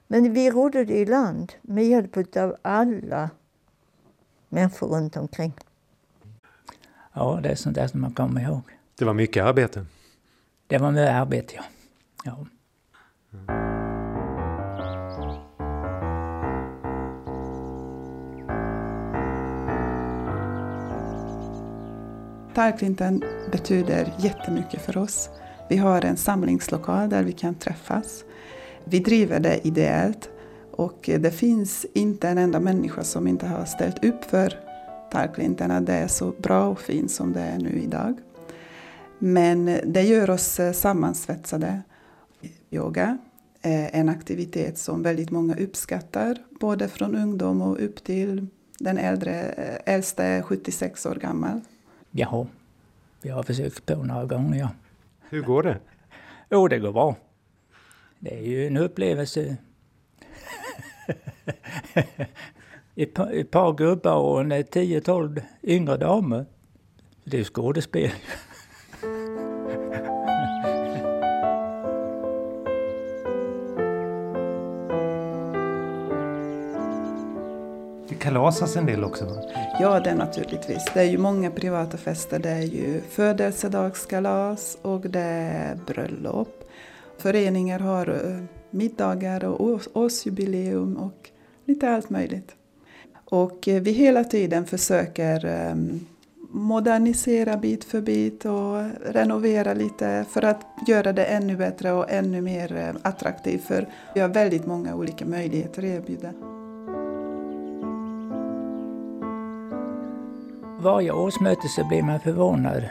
men 0.08 0.34
vi 0.34 0.52
rodde 0.52 0.86
det 0.86 0.98
i 0.98 1.06
land 1.06 1.54
med 1.62 1.86
hjälp 1.86 2.38
av 2.38 2.56
alla 2.62 3.30
människor 4.50 4.88
runt 4.88 5.18
omkring. 5.18 5.54
Ja, 7.14 7.40
det 7.44 7.50
är 7.50 7.56
sånt 7.56 7.76
där 7.76 7.88
som 7.88 8.02
man 8.02 8.14
kommer 8.14 8.42
ihåg. 8.42 8.62
Det 8.96 9.06
var 9.06 9.14
mycket 9.14 9.44
arbete. 9.44 9.86
Det 10.68 10.78
var 10.78 10.92
mycket 10.92 11.14
arbete, 11.14 11.56
ja. 11.56 11.64
ja. 12.24 12.46
Tallklinten 22.56 23.24
betyder 23.52 24.14
jättemycket 24.20 24.82
för 24.82 24.98
oss. 24.98 25.30
Vi 25.70 25.78
har 25.78 26.06
en 26.06 26.18
samlingslokal 26.18 27.10
där 27.10 27.24
vi 27.24 27.32
kan 27.32 27.56
träffas. 27.56 28.24
Vi 28.84 29.00
driver 29.00 29.40
det 29.40 29.68
ideellt 29.68 30.30
och 30.72 31.10
det 31.20 31.32
finns 31.32 31.86
inte 31.94 32.30
en 32.30 32.38
enda 32.38 32.60
människa 32.60 33.04
som 33.04 33.28
inte 33.28 33.48
har 33.48 33.66
ställt 33.66 34.06
upp 34.06 34.24
för 34.24 34.54
Tallklinten 35.12 35.86
det 35.86 35.94
är 35.94 36.08
så 36.08 36.32
bra 36.32 36.68
och 36.68 36.80
fint 36.80 37.12
som 37.12 37.34
det 37.34 37.42
är 37.42 37.58
nu 37.58 37.80
idag. 37.80 38.18
Men 39.20 39.80
det 39.86 40.02
gör 40.02 40.30
oss 40.30 40.60
eh, 40.60 40.72
sammansvetsade. 40.72 41.82
Yoga 42.72 43.18
är 43.62 43.90
en 43.94 44.10
aktivitet 44.10 44.78
som 44.78 45.04
väldigt 45.04 45.32
många 45.32 45.56
uppskattar, 45.56 46.38
både 46.60 46.88
från 46.88 47.16
ungdom 47.16 47.62
och 47.62 47.84
upp 47.84 48.04
till 48.04 48.48
den 48.80 48.98
äldre, 48.98 49.34
äldsta 49.86 50.24
är 50.24 50.42
76 50.42 51.06
år 51.06 51.16
gammal. 51.16 51.62
Jaha, 52.12 52.48
vi 53.22 53.30
har 53.30 53.44
försökt 53.44 53.86
på 53.86 53.96
några 53.96 54.26
gånger 54.26 54.60
ja. 54.60 54.70
Hur 55.30 55.42
går 55.42 55.64
det? 55.64 55.80
Jo, 56.50 56.68
det 56.68 56.80
går 56.80 56.92
bra. 56.92 57.16
Det 58.20 58.38
är 58.38 58.42
ju 58.42 58.68
en 58.68 58.78
upplevelse. 58.78 59.58
ett, 62.96 63.14
par, 63.14 63.32
ett 63.32 63.52
par 63.52 63.74
gubbar 63.74 64.16
och 64.16 64.42
en 64.42 64.54
10-12 64.54 65.42
yngre 65.64 65.98
damer. 65.98 66.46
Det 67.24 67.40
är 67.40 67.44
skådespel. 67.44 68.12
kalasas 78.26 78.76
en 78.76 78.86
del 78.86 79.04
också? 79.04 79.26
Ja, 79.80 80.00
det 80.00 80.10
är 80.10 80.16
naturligtvis. 80.16 80.86
Det 80.94 81.00
är 81.00 81.04
ju 81.04 81.18
många 81.18 81.52
privata 81.52 81.98
fester. 81.98 82.40
Det 82.40 82.50
är 82.50 82.62
ju 82.62 83.02
födelsedagskalas 83.10 84.78
och 84.82 85.02
det 85.02 85.20
är 85.20 85.76
bröllop. 85.88 86.72
Föreningar 87.18 87.80
har 87.80 88.10
eh, 88.10 88.44
middagar 88.70 89.46
och 89.46 89.80
årsjubileum 89.94 90.98
och 90.98 91.30
lite 91.66 91.90
allt 91.90 92.10
möjligt. 92.10 92.56
Och 93.26 93.68
eh, 93.68 93.82
vi 93.82 93.92
hela 93.92 94.24
tiden 94.24 94.66
försöker 94.66 95.46
ehm, 95.46 96.06
modernisera 96.50 97.58
bit 97.58 97.84
för 97.84 98.02
bit 98.02 98.46
och 98.46 98.78
renovera 99.14 99.74
lite 99.74 100.26
för 100.30 100.46
att 100.46 100.62
göra 100.88 101.14
det 101.14 101.26
ännu 101.26 101.56
bättre 101.56 101.92
och 101.92 102.12
ännu 102.12 102.42
mer 102.42 102.76
eh, 102.76 102.96
attraktivt. 103.02 103.64
För 103.64 103.88
vi 104.14 104.22
har 104.22 104.30
väldigt 104.30 104.66
många 104.66 104.96
olika 104.96 105.26
möjligheter 105.26 105.84
att 105.84 105.90
erbjuda. 105.90 106.34
Varje 110.80 111.12
årsmöte 111.12 111.68
så 111.68 111.84
blir 111.84 112.04
man 112.04 112.20
förvånad 112.20 112.84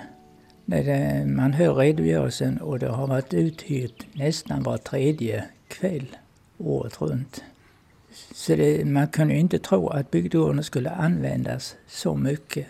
när 0.64 1.27
man 1.27 1.53
hör 1.53 1.75
redogörelsen 1.75 2.59
och 2.59 2.79
det 2.79 2.88
har 2.88 3.07
varit 3.07 3.35
uthyrt 3.35 4.07
nästan 4.12 4.62
var 4.62 4.79
tredje 4.79 5.44
kväll 5.68 6.16
året 6.59 7.01
runt. 7.01 7.44
Så 8.35 8.57
det, 8.57 8.85
man 8.85 9.09
kunde 9.09 9.35
ju 9.35 9.40
inte 9.40 9.59
tro 9.59 9.88
att 9.88 10.11
bygdegården 10.11 10.64
skulle 10.64 10.90
användas 10.90 11.77
så 11.87 12.14
mycket. 12.16 12.66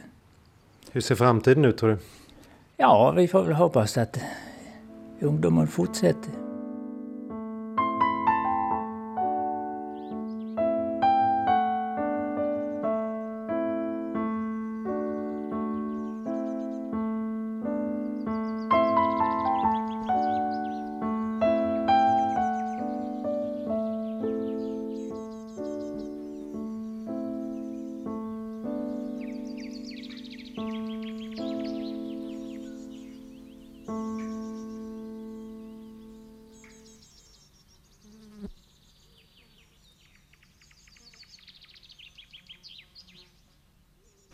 Hur 0.92 1.00
ser 1.00 1.14
framtiden 1.14 1.64
ut 1.64 1.78
tror 1.78 1.90
du? 1.90 1.98
Ja, 2.76 3.10
vi 3.16 3.28
får 3.28 3.42
väl 3.42 3.54
hoppas 3.54 3.98
att 3.98 4.18
ungdomen 5.20 5.66
fortsätter. 5.66 6.43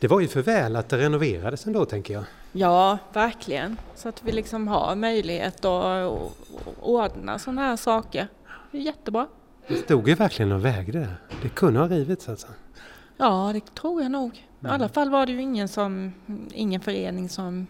Det 0.01 0.09
var 0.09 0.21
ju 0.21 0.29
för 0.29 0.43
väl 0.43 0.77
att 0.77 0.89
det 0.89 0.99
renoverades 0.99 1.67
ändå, 1.67 1.85
tänker 1.85 2.15
jag. 2.15 2.25
Ja, 2.53 2.99
verkligen. 3.13 3.77
Så 3.95 4.09
att 4.09 4.23
vi 4.25 4.33
liksom 4.33 4.69
har 4.69 4.95
möjlighet 4.95 5.65
att 5.65 6.23
ordna 6.81 7.39
sådana 7.39 7.63
här 7.63 7.77
saker. 7.77 8.29
Det 8.71 8.79
är 8.79 8.83
jättebra. 8.83 9.27
Det 9.69 9.77
stod 9.77 10.09
ju 10.09 10.15
verkligen 10.15 10.53
och 10.53 10.65
vägde 10.65 10.99
där. 10.99 11.17
Det 11.43 11.49
kunde 11.49 11.81
ha 11.81 11.89
rivits 11.89 12.29
alltså. 12.29 12.47
Ja, 13.17 13.51
det 13.55 13.75
tror 13.75 14.03
jag 14.03 14.11
nog. 14.11 14.47
I 14.61 14.67
alla 14.67 14.89
fall 14.89 15.11
var 15.11 15.27
det 15.27 15.33
ju 15.33 15.43
ingen, 15.43 15.69
som, 15.69 16.13
ingen 16.53 16.81
förening 16.81 17.29
som 17.29 17.67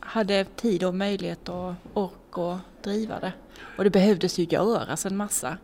hade 0.00 0.44
tid 0.44 0.84
och 0.84 0.94
möjlighet 0.94 1.48
och 1.48 1.72
ork 1.94 2.38
att 2.38 2.82
driva 2.82 3.20
det. 3.20 3.32
Och 3.78 3.84
det 3.84 3.90
behövdes 3.90 4.38
ju 4.38 4.46
göras 4.50 5.06
en 5.06 5.16
massa. 5.16 5.58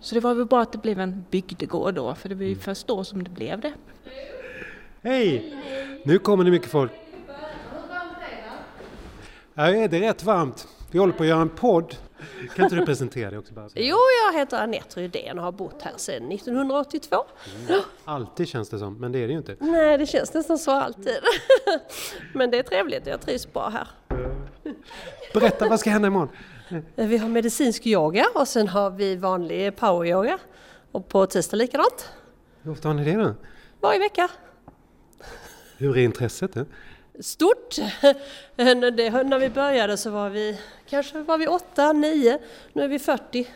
Så 0.00 0.14
det 0.14 0.20
var 0.20 0.34
väl 0.34 0.46
bra 0.46 0.62
att 0.62 0.72
det 0.72 0.78
blev 0.78 1.00
en 1.00 1.24
bygdegård 1.30 1.94
då, 1.94 2.14
för 2.14 2.28
det 2.28 2.34
var 2.34 2.44
ju 2.44 2.56
först 2.56 2.86
då 2.86 3.04
som 3.04 3.24
det 3.24 3.30
blev 3.30 3.60
det. 3.60 3.72
Hej! 5.02 5.54
Nu 6.04 6.18
kommer 6.18 6.44
det 6.44 6.50
mycket 6.50 6.70
folk. 6.70 6.92
Ja, 9.54 9.64
det 9.64 9.96
är 9.96 10.00
rätt 10.00 10.24
varmt. 10.24 10.68
Vi 10.90 10.98
håller 10.98 11.12
på 11.12 11.22
att 11.22 11.28
göra 11.28 11.40
en 11.40 11.48
podd. 11.48 11.96
Kan 12.56 12.64
inte 12.64 12.76
du 12.76 12.86
presentera 12.86 13.30
dig 13.30 13.38
också? 13.38 13.54
Bara? 13.54 13.68
Jo, 13.74 13.96
jag 14.26 14.38
heter 14.38 14.62
Anette 14.62 15.00
Rydén 15.00 15.38
och 15.38 15.44
har 15.44 15.52
bott 15.52 15.82
här 15.82 15.92
sedan 15.96 16.32
1982. 16.32 17.16
Alltid 18.04 18.48
känns 18.48 18.68
det 18.68 18.78
som, 18.78 19.00
men 19.00 19.12
det 19.12 19.18
är 19.18 19.26
det 19.26 19.32
ju 19.32 19.38
inte. 19.38 19.56
Nej, 19.60 19.98
det 19.98 20.06
känns 20.06 20.34
nästan 20.34 20.58
så 20.58 20.70
alltid. 20.70 21.18
Men 22.34 22.50
det 22.50 22.58
är 22.58 22.62
trevligt, 22.62 23.06
jag 23.06 23.20
trivs 23.20 23.52
bra 23.52 23.68
här. 23.68 23.88
Berätta, 25.34 25.68
vad 25.68 25.80
ska 25.80 25.90
hända 25.90 26.08
imorgon? 26.08 26.28
Vi 26.94 27.18
har 27.18 27.28
medicinsk 27.28 27.86
yoga 27.86 28.26
och 28.34 28.48
sen 28.48 28.68
har 28.68 28.90
vi 28.90 29.16
vanlig 29.16 29.76
poweryoga. 29.76 30.38
Och 30.92 31.08
på 31.08 31.26
tisdag 31.26 31.56
likadant. 31.56 32.08
Hur 32.62 32.72
ofta 32.72 32.88
har 32.88 32.94
ni 32.94 33.04
det 33.04 33.22
då? 33.22 33.34
Varje 33.80 33.98
vecka. 33.98 34.28
Hur 35.80 35.98
är 35.98 36.02
intresset? 36.02 36.56
eh? 36.56 36.62
Stort! 37.20 37.76
När 38.56 38.90
det- 38.90 39.22
När 39.24 39.38
vi 39.38 39.48
började 39.50 39.96
så 39.96 40.10
var 40.10 40.30
vi 40.30 40.60
kanske 40.88 41.20
var 41.22 41.38
vi 41.38 41.46
8, 41.46 41.92
9, 41.92 42.38
nu 42.72 42.82
är 42.82 42.88
vi 42.88 42.98
40. 42.98 43.46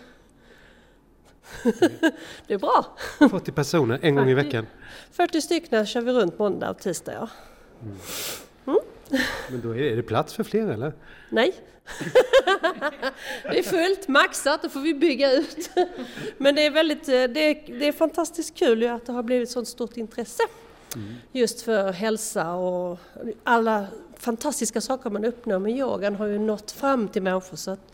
Det 2.46 2.54
är 2.54 2.58
bra! 2.58 2.96
40 3.30 3.52
personer 3.52 3.98
en 4.02 4.14
gång 4.14 4.30
i 4.30 4.34
veckan. 4.34 4.66
40 5.12 5.40
stycken 5.40 5.86
kör 5.86 6.00
vi 6.00 6.12
runt 6.12 6.38
måndag 6.38 6.70
och 6.70 6.78
tisdag 6.78 7.12
ja. 7.12 7.28
Men 9.50 9.60
då 9.62 9.76
är 9.76 9.96
det 9.96 10.02
plats 10.02 10.34
för 10.34 10.44
fler 10.44 10.68
eller? 10.68 10.92
Nej. 11.30 11.54
det 13.42 13.58
är 13.58 13.62
fullt, 13.62 14.08
maxat, 14.08 14.62
då 14.62 14.68
får 14.68 14.80
vi 14.80 14.94
bygga 14.94 15.32
ut. 15.32 15.70
Men 16.38 16.54
det 16.54 16.66
är 16.66 16.70
väldigt, 16.70 17.06
det 17.06 17.14
är, 17.40 17.78
det 17.78 17.88
är 17.88 17.92
fantastiskt 17.92 18.54
kul 18.58 18.86
att 18.88 19.06
det 19.06 19.12
har 19.12 19.22
blivit 19.22 19.50
sånt 19.50 19.68
stort 19.68 19.96
intresse. 19.96 20.42
Just 21.32 21.62
för 21.62 21.92
hälsa 21.92 22.52
och 22.52 22.98
alla 23.44 23.86
fantastiska 24.16 24.80
saker 24.80 25.10
man 25.10 25.24
uppnår 25.24 25.58
med 25.58 25.72
yogan 25.72 26.14
har 26.14 26.26
ju 26.26 26.38
nått 26.38 26.70
fram 26.70 27.08
till 27.08 27.22
människor. 27.22 27.56
Så 27.56 27.70
att 27.70 27.92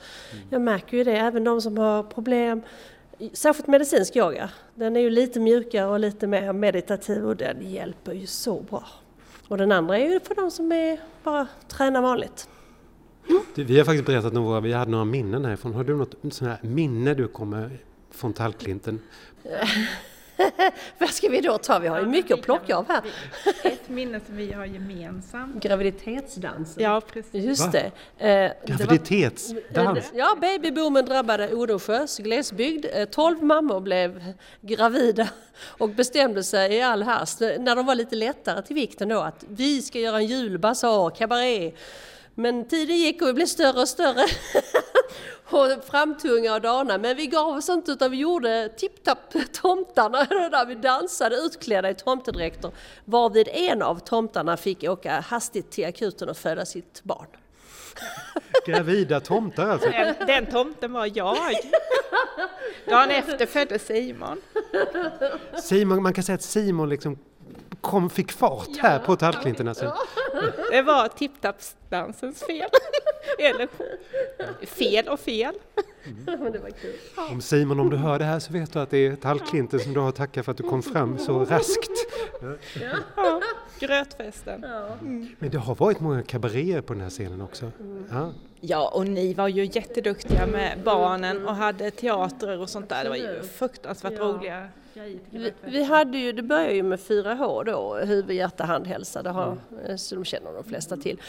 jag 0.51 0.63
märker 0.63 0.97
ju 0.97 1.05
det, 1.05 1.17
även 1.17 1.45
de 1.45 1.61
som 1.61 1.79
har 1.79 2.03
problem. 2.03 2.63
Särskilt 3.33 3.67
medicinsk 3.67 4.17
yoga, 4.17 4.51
den 4.75 4.97
är 4.97 5.01
ju 5.01 5.11
lite 5.11 5.41
mjukare 5.41 5.87
och 5.87 6.01
lite 6.01 6.27
mer 6.27 6.53
meditativ 6.53 7.27
och 7.27 7.37
den 7.37 7.71
hjälper 7.71 8.13
ju 8.13 8.27
så 8.27 8.61
bra. 8.61 8.85
Och 9.49 9.59
den 9.59 9.73
andra 9.73 9.99
är 9.99 10.11
ju 10.11 10.21
för 10.21 10.35
de 10.35 10.51
som 10.51 10.73
är 10.73 11.01
bara 11.23 11.47
tränar 11.69 12.03
vanligt. 12.03 12.49
Du, 13.55 13.65
vi 13.65 13.79
har 13.79 13.85
faktiskt 13.85 14.07
berättat 14.07 14.37
om 14.37 14.45
våra, 14.45 14.61
vi 14.61 14.73
hade 14.73 14.91
några 14.91 15.05
minnen 15.05 15.45
härifrån. 15.45 15.75
Har 15.75 15.85
du 15.85 15.97
något 15.97 16.15
sånt 16.23 16.41
här 16.41 16.59
minne 16.63 17.15
du 17.15 17.29
kommer 17.29 17.79
från 18.11 18.33
Tallklinten? 18.33 19.01
Vad 20.99 21.11
ska 21.11 21.29
vi 21.29 21.41
då 21.41 21.59
ta? 21.59 21.79
Vi 21.79 21.89
har 21.89 22.01
ju 22.01 22.07
mycket 22.07 22.35
att 22.35 22.43
plocka 22.43 22.77
av 22.77 22.89
här. 22.89 23.03
Ett 23.63 23.89
minne 23.89 24.21
som 24.27 24.37
vi 24.37 24.53
har 24.53 24.65
gemensamt. 24.65 25.63
Graviditetsdansen. 25.63 26.83
Ja, 26.83 27.01
precis. 27.01 27.45
Just 27.45 27.67
Va? 27.67 27.73
det. 28.19 28.29
Eh, 28.29 28.53
Graviditetsdans? 28.77 30.11
Ja, 30.15 30.37
babyboomen 30.41 31.05
drabbade 31.05 31.55
Odensjös 31.55 32.19
glesbygd. 32.19 32.87
Eh, 32.95 33.05
Tolv 33.05 33.43
mammor 33.43 33.81
blev 33.81 34.33
gravida 34.61 35.29
och 35.63 35.89
bestämde 35.89 36.45
sig 36.45 36.75
i 36.75 36.83
all 36.83 37.03
hast, 37.03 37.43
eh, 37.43 37.51
när 37.59 37.77
de 37.77 37.87
var 37.87 37.95
lite 37.95 38.17
lättare 38.17 38.63
till 38.63 38.75
vikten 38.75 39.09
då, 39.09 39.21
att 39.21 39.45
vi 39.49 39.83
ska 39.83 39.99
göra 39.99 40.17
en 40.17 40.27
julbasar, 40.27 41.11
kabaré. 41.11 41.73
Men 42.35 42.69
tiden 42.69 42.97
gick 42.97 43.23
och 43.23 43.29
vi 43.29 43.33
blev 43.33 43.47
större 43.47 43.81
och 43.81 43.89
större. 43.89 44.27
och 45.53 45.85
framtunga 45.91 46.55
och 46.55 46.61
dana. 46.61 46.99
Men 46.99 47.17
vi 47.17 47.27
gav 47.27 47.57
oss 47.57 47.69
inte 47.69 47.93
utan 47.93 48.11
vi 48.11 48.17
gjorde 48.17 48.69
tipptapp 48.69 49.35
tomtarna 49.53 50.25
där 50.25 50.67
vi 50.67 50.75
dansade 50.75 51.37
utklädda 51.37 51.91
i 51.91 51.95
tomtedräkter. 51.95 52.71
Varvid 53.05 53.49
en 53.53 53.83
av 53.83 53.99
tomtarna 53.99 54.57
fick 54.57 54.85
åka 54.85 55.21
hastigt 55.21 55.71
till 55.71 55.87
akuten 55.87 56.29
och 56.29 56.37
föda 56.37 56.67
sitt 56.67 57.03
barn. 57.03 57.27
Gravida 58.67 59.21
tomtar 59.21 59.69
alltså? 59.69 59.91
Den, 59.91 60.15
den 60.27 60.47
tomten 60.47 60.93
var 60.93 61.11
jag. 61.15 61.37
Dagen 62.89 63.11
efter 63.11 63.47
föddes 63.47 63.87
Simon. 63.87 64.41
Simon, 65.63 66.03
man 66.03 66.15
kan 66.15 66.25
säga 66.25 66.35
att 66.35 66.43
Simon 66.43 66.89
liksom 66.89 67.19
kom, 67.81 68.11
fick 68.11 68.33
fart 68.33 68.77
här 68.79 68.99
på 68.99 69.17
Tallklinten 69.17 69.69
alltså. 69.69 69.95
Det 70.71 70.83
var 70.83 71.09
tipptappsdansens 71.09 72.43
fel. 72.43 72.69
Eller 73.39 73.69
fel 74.67 75.09
och 75.09 75.21
fel. 75.21 75.55
Men 76.25 76.53
det 76.53 76.59
var 76.59 76.71
kul. 76.71 76.95
Om 77.31 77.41
Simon, 77.41 77.81
om 77.81 77.91
du 77.91 77.97
hör 77.97 78.19
det 78.19 78.25
här 78.25 78.39
så 78.39 78.53
vet 78.53 78.73
du 78.73 78.79
att 78.79 78.91
det 78.91 79.07
är 79.07 79.17
Tallklinten 79.17 79.81
som 79.81 79.93
du 79.95 80.01
har 80.01 80.09
att 80.09 80.17
tacka 80.17 80.43
för 80.43 80.51
att 80.53 80.57
du 80.59 80.63
kom 80.63 80.83
fram 80.83 81.19
så 81.19 81.45
raskt. 81.45 81.91
Ja, 83.17 83.41
grötfesten. 83.79 84.67
Men 85.39 85.51
det 85.51 85.59
har 85.59 85.75
varit 85.75 86.01
många 86.01 86.23
kabaréer 86.23 86.81
på 86.81 86.93
den 86.93 87.03
här 87.03 87.11
scenen 87.11 87.41
också. 87.41 87.73
Ja. 88.11 88.33
Ja, 88.61 88.89
och 88.89 89.07
ni 89.07 89.35
var 89.35 89.49
ju 89.49 89.65
jätteduktiga 89.65 90.47
med 90.47 90.79
barnen 90.85 91.47
och 91.49 91.55
hade 91.55 91.91
teater 91.91 92.59
och 92.61 92.69
sånt 92.69 92.89
där. 92.89 93.05
Det 93.05 93.11
var 93.11 93.17
ju 93.17 93.43
fruktansvärt 93.43 94.19
roliga 94.19 94.69
Vi, 95.31 95.53
vi 95.65 95.83
hade 95.83 96.19
ju, 96.19 96.33
det 96.33 96.43
började 96.43 96.73
ju 96.73 96.83
med 96.83 96.99
4H 96.99 97.65
då, 97.65 97.95
huvud, 97.95 98.37
hjärta, 98.37 98.65
hand, 98.65 98.87
hälsa, 98.87 99.23
det 99.23 99.31
har, 99.31 99.57
eh, 99.87 99.97
så 99.97 100.15
de 100.15 100.25
känner 100.25 100.53
de 100.53 100.65
flesta 100.65 100.97
till. 100.97 101.21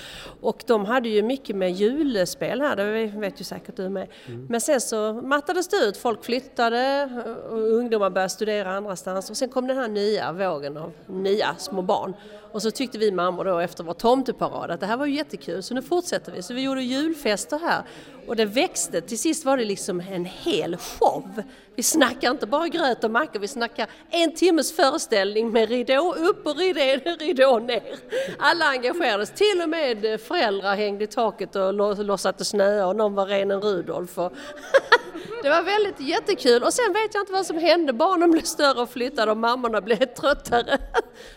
Och 0.41 0.63
de 0.67 0.85
hade 0.85 1.09
ju 1.09 1.21
mycket 1.21 1.55
med 1.55 1.71
julspel 1.71 2.61
här, 2.61 2.75
det 2.75 3.07
vet 3.19 3.41
ju 3.41 3.43
säkert 3.43 3.75
du 3.75 3.89
med. 3.89 4.07
Men 4.49 4.61
sen 4.61 4.81
så 4.81 5.13
mattades 5.13 5.67
det 5.67 5.77
ut, 5.77 5.97
folk 5.97 6.23
flyttade 6.23 7.09
och 7.49 7.57
ungdomar 7.57 8.09
började 8.09 8.29
studera 8.29 8.77
annanstans 8.77 9.29
och 9.29 9.37
sen 9.37 9.49
kom 9.49 9.67
den 9.67 9.77
här 9.77 9.87
nya 9.87 10.31
vågen 10.31 10.77
av 10.77 10.91
nya 11.07 11.55
små 11.55 11.81
barn. 11.81 12.13
Och 12.51 12.61
så 12.61 12.71
tyckte 12.71 12.97
vi 12.97 13.11
mammor 13.11 13.45
då 13.45 13.59
efter 13.59 13.83
vår 13.83 13.93
tomteparad 13.93 14.71
att 14.71 14.79
det 14.79 14.85
här 14.85 14.97
var 14.97 15.05
ju 15.05 15.15
jättekul 15.15 15.63
så 15.63 15.73
nu 15.73 15.81
fortsätter 15.81 16.31
vi. 16.31 16.41
Så 16.41 16.53
vi 16.53 16.61
gjorde 16.61 16.83
julfester 16.83 17.59
här 17.59 17.83
och 18.27 18.35
det 18.35 18.45
växte. 18.45 19.01
Till 19.01 19.19
sist 19.19 19.45
var 19.45 19.57
det 19.57 19.65
liksom 19.65 19.99
en 19.99 20.25
hel 20.25 20.77
show. 20.77 21.43
Vi 21.75 21.83
snackar 21.83 22.31
inte 22.31 22.47
bara 22.47 22.67
gröt 22.67 23.03
och 23.03 23.11
mackor, 23.11 23.39
vi 23.39 23.47
snackar 23.47 23.87
en 24.09 24.35
timmes 24.35 24.75
föreställning 24.75 25.51
med 25.51 25.69
ridå 25.69 26.13
upp 26.13 26.45
och 26.45 26.57
ridå, 26.57 27.15
ridå 27.19 27.59
ner. 27.59 27.95
Alla 28.39 28.65
engagerades, 28.65 29.31
till 29.31 29.61
och 29.63 29.69
med 29.69 30.21
föräldrar 30.21 30.75
hängde 30.75 31.03
i 31.03 31.07
taket 31.07 31.55
och 31.55 31.73
låtsades 32.03 32.47
snöa 32.47 32.87
och 32.87 32.95
någon 32.95 33.15
var 33.15 33.25
renen 33.25 33.61
Rudolf. 33.61 34.17
Och 34.17 34.31
det 35.43 35.49
var 35.49 35.61
väldigt 35.61 35.99
jättekul 35.99 36.63
och 36.63 36.73
sen 36.73 36.93
vet 36.93 37.13
jag 37.13 37.21
inte 37.21 37.33
vad 37.33 37.45
som 37.45 37.57
hände. 37.57 37.93
Barnen 37.93 38.31
blev 38.31 38.41
större 38.41 38.81
och 38.81 38.89
flyttade 38.89 39.31
och 39.31 39.37
mammorna 39.37 39.81
blev 39.81 40.05
tröttare. 40.05 40.77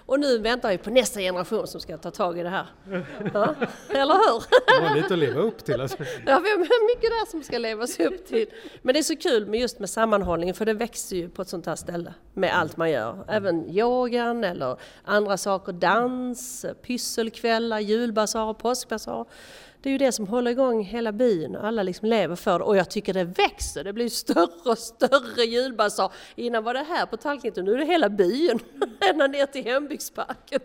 Och 0.07 0.21
nu 0.21 0.39
väntar 0.39 0.71
vi 0.71 0.79
på 0.79 0.91
nästa 0.91 1.21
generation 1.21 1.67
som 1.67 1.81
ska 1.81 1.99
ta 1.99 2.11
tag 2.11 2.39
i 2.39 2.43
det 2.43 2.49
här. 2.49 2.67
Ja, 3.35 3.55
eller 3.89 4.15
hur? 4.15 4.45
Det 4.81 4.89
var 4.89 4.95
lite 4.97 5.15
att 5.15 5.19
leva 5.19 5.41
upp 5.41 5.65
till 5.65 5.81
alltså. 5.81 5.97
Ja, 6.27 6.39
vi 6.39 6.51
har 6.51 6.95
mycket 6.95 7.11
där 7.11 7.31
som 7.31 7.43
ska 7.43 7.59
levas 7.59 8.01
upp 8.01 8.27
till. 8.27 8.47
Men 8.83 8.93
det 8.93 8.99
är 8.99 9.03
så 9.03 9.17
kul 9.17 9.47
med 9.47 9.61
just 9.61 9.79
med 9.79 9.91
sammanhållningen 9.91 10.55
för 10.55 10.67
det 10.67 10.75
växer 10.75 11.17
ju 11.17 11.29
på 11.29 11.43
ett 11.43 11.49
sånt 11.49 11.67
här 11.67 11.77
ställe 11.77 12.15
med 12.35 12.59
allt 12.59 12.77
man 12.77 12.91
gör. 12.91 13.25
Även 13.29 13.71
yogan 13.71 14.45
eller 14.45 14.77
andra 15.05 15.37
saker, 15.37 15.73
dans, 15.73 16.67
pysselkvällar, 16.83 17.81
julbasar, 17.81 18.55
påskbasar. 18.55 19.27
Det 19.85 19.91
är 19.91 19.93
ju 19.93 19.99
det 19.99 20.13
som 20.13 20.27
håller 20.27 20.51
igång 20.51 20.85
hela 20.85 21.13
byn 21.13 21.57
och 21.57 21.67
alla 21.67 21.83
liksom 21.83 22.09
lever 22.09 22.37
för 22.37 22.59
det. 22.59 22.65
Och 22.65 22.77
jag 22.77 22.91
tycker 22.91 23.15
det 23.15 23.25
växer, 23.25 23.85
det 23.85 23.93
blir 23.93 24.09
större 24.09 24.71
och 24.71 24.79
större 24.79 25.45
julbasar. 25.45 26.13
Innan 26.35 26.65
var 26.65 26.75
det 26.75 26.83
här 26.83 27.07
på 27.07 27.17
Tallklinten, 27.17 27.65
nu 27.65 27.73
är 27.73 27.79
det 27.79 27.85
hela 27.85 28.09
byn, 28.09 28.59
ända 29.01 29.27
ner 29.27 29.47
till 29.47 29.65
hembygdsparken. 29.65 30.61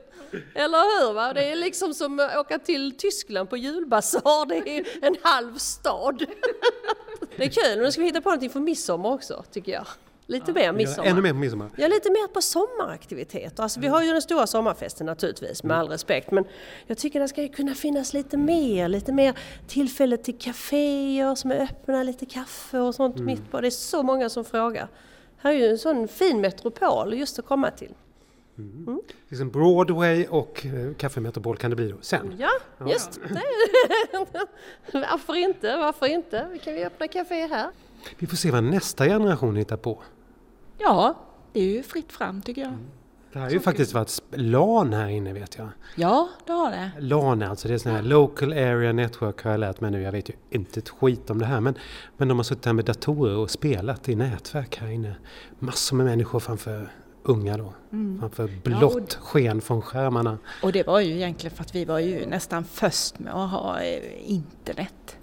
Eller 0.55 0.77
hur? 0.77 1.13
Va? 1.13 1.33
Det 1.33 1.51
är 1.51 1.55
liksom 1.55 1.93
som 1.93 2.19
att 2.19 2.37
åka 2.37 2.59
till 2.59 2.97
Tyskland 2.97 3.49
på 3.49 3.57
julbasar, 3.57 4.45
det 4.45 4.77
är 4.77 4.85
en 5.01 5.15
halv 5.21 5.57
stad. 5.57 6.25
Det 7.37 7.43
är 7.43 7.49
kul, 7.49 7.83
nu 7.83 7.91
ska 7.91 8.01
vi 8.01 8.07
hitta 8.07 8.21
på 8.21 8.29
någonting 8.29 8.49
för 8.49 8.59
midsommar 8.59 9.09
också, 9.09 9.43
tycker 9.51 9.71
jag. 9.71 9.85
Lite 10.29 10.53
mer 10.53 10.71
midsommar. 10.73 11.09
Ännu 11.09 11.21
mer 11.21 11.31
på 11.31 11.37
midsommar. 11.37 11.69
Ja, 11.75 11.87
lite 11.87 12.09
mer 12.09 12.27
på 12.27 12.41
sommaraktiviteter. 12.41 13.63
Alltså, 13.63 13.79
vi 13.79 13.87
har 13.87 14.03
ju 14.03 14.11
den 14.11 14.21
stora 14.21 14.47
sommarfesten 14.47 15.05
naturligtvis, 15.05 15.63
med 15.63 15.77
all 15.77 15.87
respekt. 15.89 16.31
Men 16.31 16.45
jag 16.87 16.97
tycker 16.97 17.19
det 17.19 17.27
ska 17.27 17.47
kunna 17.47 17.75
finnas 17.75 18.13
lite 18.13 18.37
mer, 18.37 18.87
lite 18.87 19.11
mer 19.11 19.37
tillfälle 19.67 20.17
till 20.17 20.37
kaféer 20.37 21.35
som 21.35 21.51
är 21.51 21.59
öppna, 21.61 22.03
lite 22.03 22.25
kaffe 22.25 22.79
och 22.79 22.95
sånt 22.95 23.15
Mm. 23.15 23.25
mitt 23.25 23.51
på. 23.51 23.61
Det 23.61 23.67
är 23.67 23.71
så 23.71 24.03
många 24.03 24.29
som 24.29 24.45
frågar. 24.45 24.87
Här 25.37 25.51
är 25.51 25.57
ju 25.57 25.67
en 25.67 25.77
sån 25.77 26.07
fin 26.07 26.41
metropol 26.41 27.13
just 27.13 27.39
att 27.39 27.45
komma 27.45 27.71
till. 27.71 27.93
Liksom 29.29 29.49
Broadway 29.49 30.25
och 30.29 30.65
eh, 30.65 30.93
kaffemetropol 30.97 31.57
kan 31.57 31.69
det 31.69 31.75
bli 31.75 31.91
då 31.91 31.97
sen. 32.01 32.35
Ja, 32.39 32.49
just 32.89 33.19
det. 33.29 33.41
Varför 34.99 35.35
inte? 35.35 35.77
Varför 35.77 36.05
inte? 36.05 36.47
Vi 36.51 36.59
kan 36.59 36.73
vi 36.73 36.85
öppna 36.85 37.07
café 37.07 37.47
här. 37.47 37.69
Vi 38.17 38.27
får 38.27 38.37
se 38.37 38.51
vad 38.51 38.63
nästa 38.63 39.05
generation 39.05 39.55
hittar 39.55 39.77
på. 39.77 39.99
Ja, 40.79 41.15
det 41.53 41.59
är 41.59 41.63
ju 41.63 41.83
fritt 41.83 42.11
fram 42.11 42.41
tycker 42.41 42.61
jag. 42.61 42.73
Det 43.33 43.39
här 43.39 43.45
har 43.45 43.51
ju 43.51 43.59
faktiskt 43.59 43.93
varit 43.93 44.21
LAN 44.31 44.93
här 44.93 45.07
inne 45.07 45.33
vet 45.33 45.57
jag. 45.57 45.69
Ja, 45.95 46.29
det 46.45 46.51
har 46.51 46.71
det. 46.71 46.91
LAN 46.99 47.43
alltså, 47.43 47.67
det 47.67 47.73
är 47.73 47.77
sån 47.77 47.91
här 47.91 48.01
Local 48.01 48.53
Area 48.53 48.93
Network 48.93 49.43
har 49.43 49.51
jag 49.51 49.59
lärt 49.59 49.81
mig 49.81 49.91
nu. 49.91 50.01
Jag 50.01 50.11
vet 50.11 50.29
ju 50.29 50.33
inte 50.49 50.79
ett 50.79 50.89
skit 50.89 51.29
om 51.29 51.39
det 51.39 51.45
här 51.45 51.61
men, 51.61 51.75
men 52.17 52.27
de 52.27 52.37
har 52.37 52.43
suttit 52.43 52.65
här 52.65 52.73
med 52.73 52.85
datorer 52.85 53.37
och 53.37 53.51
spelat 53.51 54.09
i 54.09 54.15
nätverk 54.15 54.77
här 54.77 54.87
inne. 54.87 55.15
Massor 55.59 55.95
med 55.95 56.05
människor 56.05 56.39
framför 56.39 56.89
unga 57.23 57.57
då. 57.57 57.73
Mm. 57.91 58.19
Framför 58.19 58.47
blått 58.63 59.13
sken 59.13 59.61
från 59.61 59.81
skärmarna. 59.81 60.37
Och 60.63 60.71
det 60.71 60.87
var 60.87 60.99
ju 60.99 61.15
egentligen 61.15 61.55
för 61.55 61.63
att 61.63 61.75
vi 61.75 61.85
var 61.85 61.99
ju 61.99 62.25
nästan 62.25 62.63
först 62.63 63.19
med 63.19 63.33
att 63.33 63.49
ha 63.49 63.81
eh, 63.81 64.31
internet. 64.31 65.17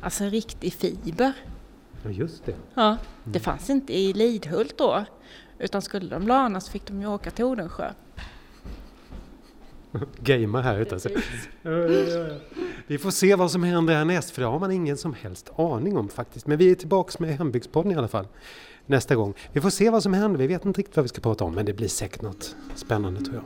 Alltså 0.00 0.24
riktig 0.24 0.72
fiber. 0.72 1.32
Ja 2.02 2.10
just 2.10 2.44
det. 2.44 2.54
Ja, 2.74 2.96
det 3.24 3.40
fanns 3.40 3.70
inte 3.70 3.92
i 3.92 4.12
Lidhult 4.12 4.78
då. 4.78 5.04
Utan 5.58 5.82
skulle 5.82 6.10
de 6.10 6.26
lana 6.26 6.60
så 6.60 6.72
fick 6.72 6.86
de 6.86 7.00
ju 7.00 7.06
åka 7.06 7.30
till 7.30 7.44
Odensjö. 7.44 7.92
Gamea 10.20 10.62
här 10.62 10.78
ute. 10.80 10.94
Alltså. 10.94 11.08
Vi 12.86 12.98
får 12.98 13.10
se 13.10 13.34
vad 13.34 13.50
som 13.50 13.62
händer 13.62 13.94
härnäst 13.94 14.30
för 14.30 14.42
det 14.42 14.48
har 14.48 14.58
man 14.58 14.70
ingen 14.70 14.96
som 14.96 15.14
helst 15.14 15.50
aning 15.56 15.96
om 15.96 16.08
faktiskt. 16.08 16.46
Men 16.46 16.58
vi 16.58 16.70
är 16.70 16.74
tillbaks 16.74 17.18
med 17.18 17.38
Hembygdspodden 17.38 17.92
i 17.92 17.94
alla 17.94 18.08
fall 18.08 18.26
nästa 18.86 19.14
gång. 19.14 19.34
Vi 19.52 19.60
får 19.60 19.70
se 19.70 19.90
vad 19.90 20.02
som 20.02 20.14
händer. 20.14 20.38
Vi 20.38 20.46
vet 20.46 20.64
inte 20.64 20.78
riktigt 20.78 20.96
vad 20.96 21.04
vi 21.04 21.08
ska 21.08 21.20
prata 21.20 21.44
om 21.44 21.54
men 21.54 21.66
det 21.66 21.72
blir 21.72 21.88
säkert 21.88 22.22
något 22.22 22.56
spännande 22.74 23.20
tror 23.20 23.36
jag. 23.36 23.44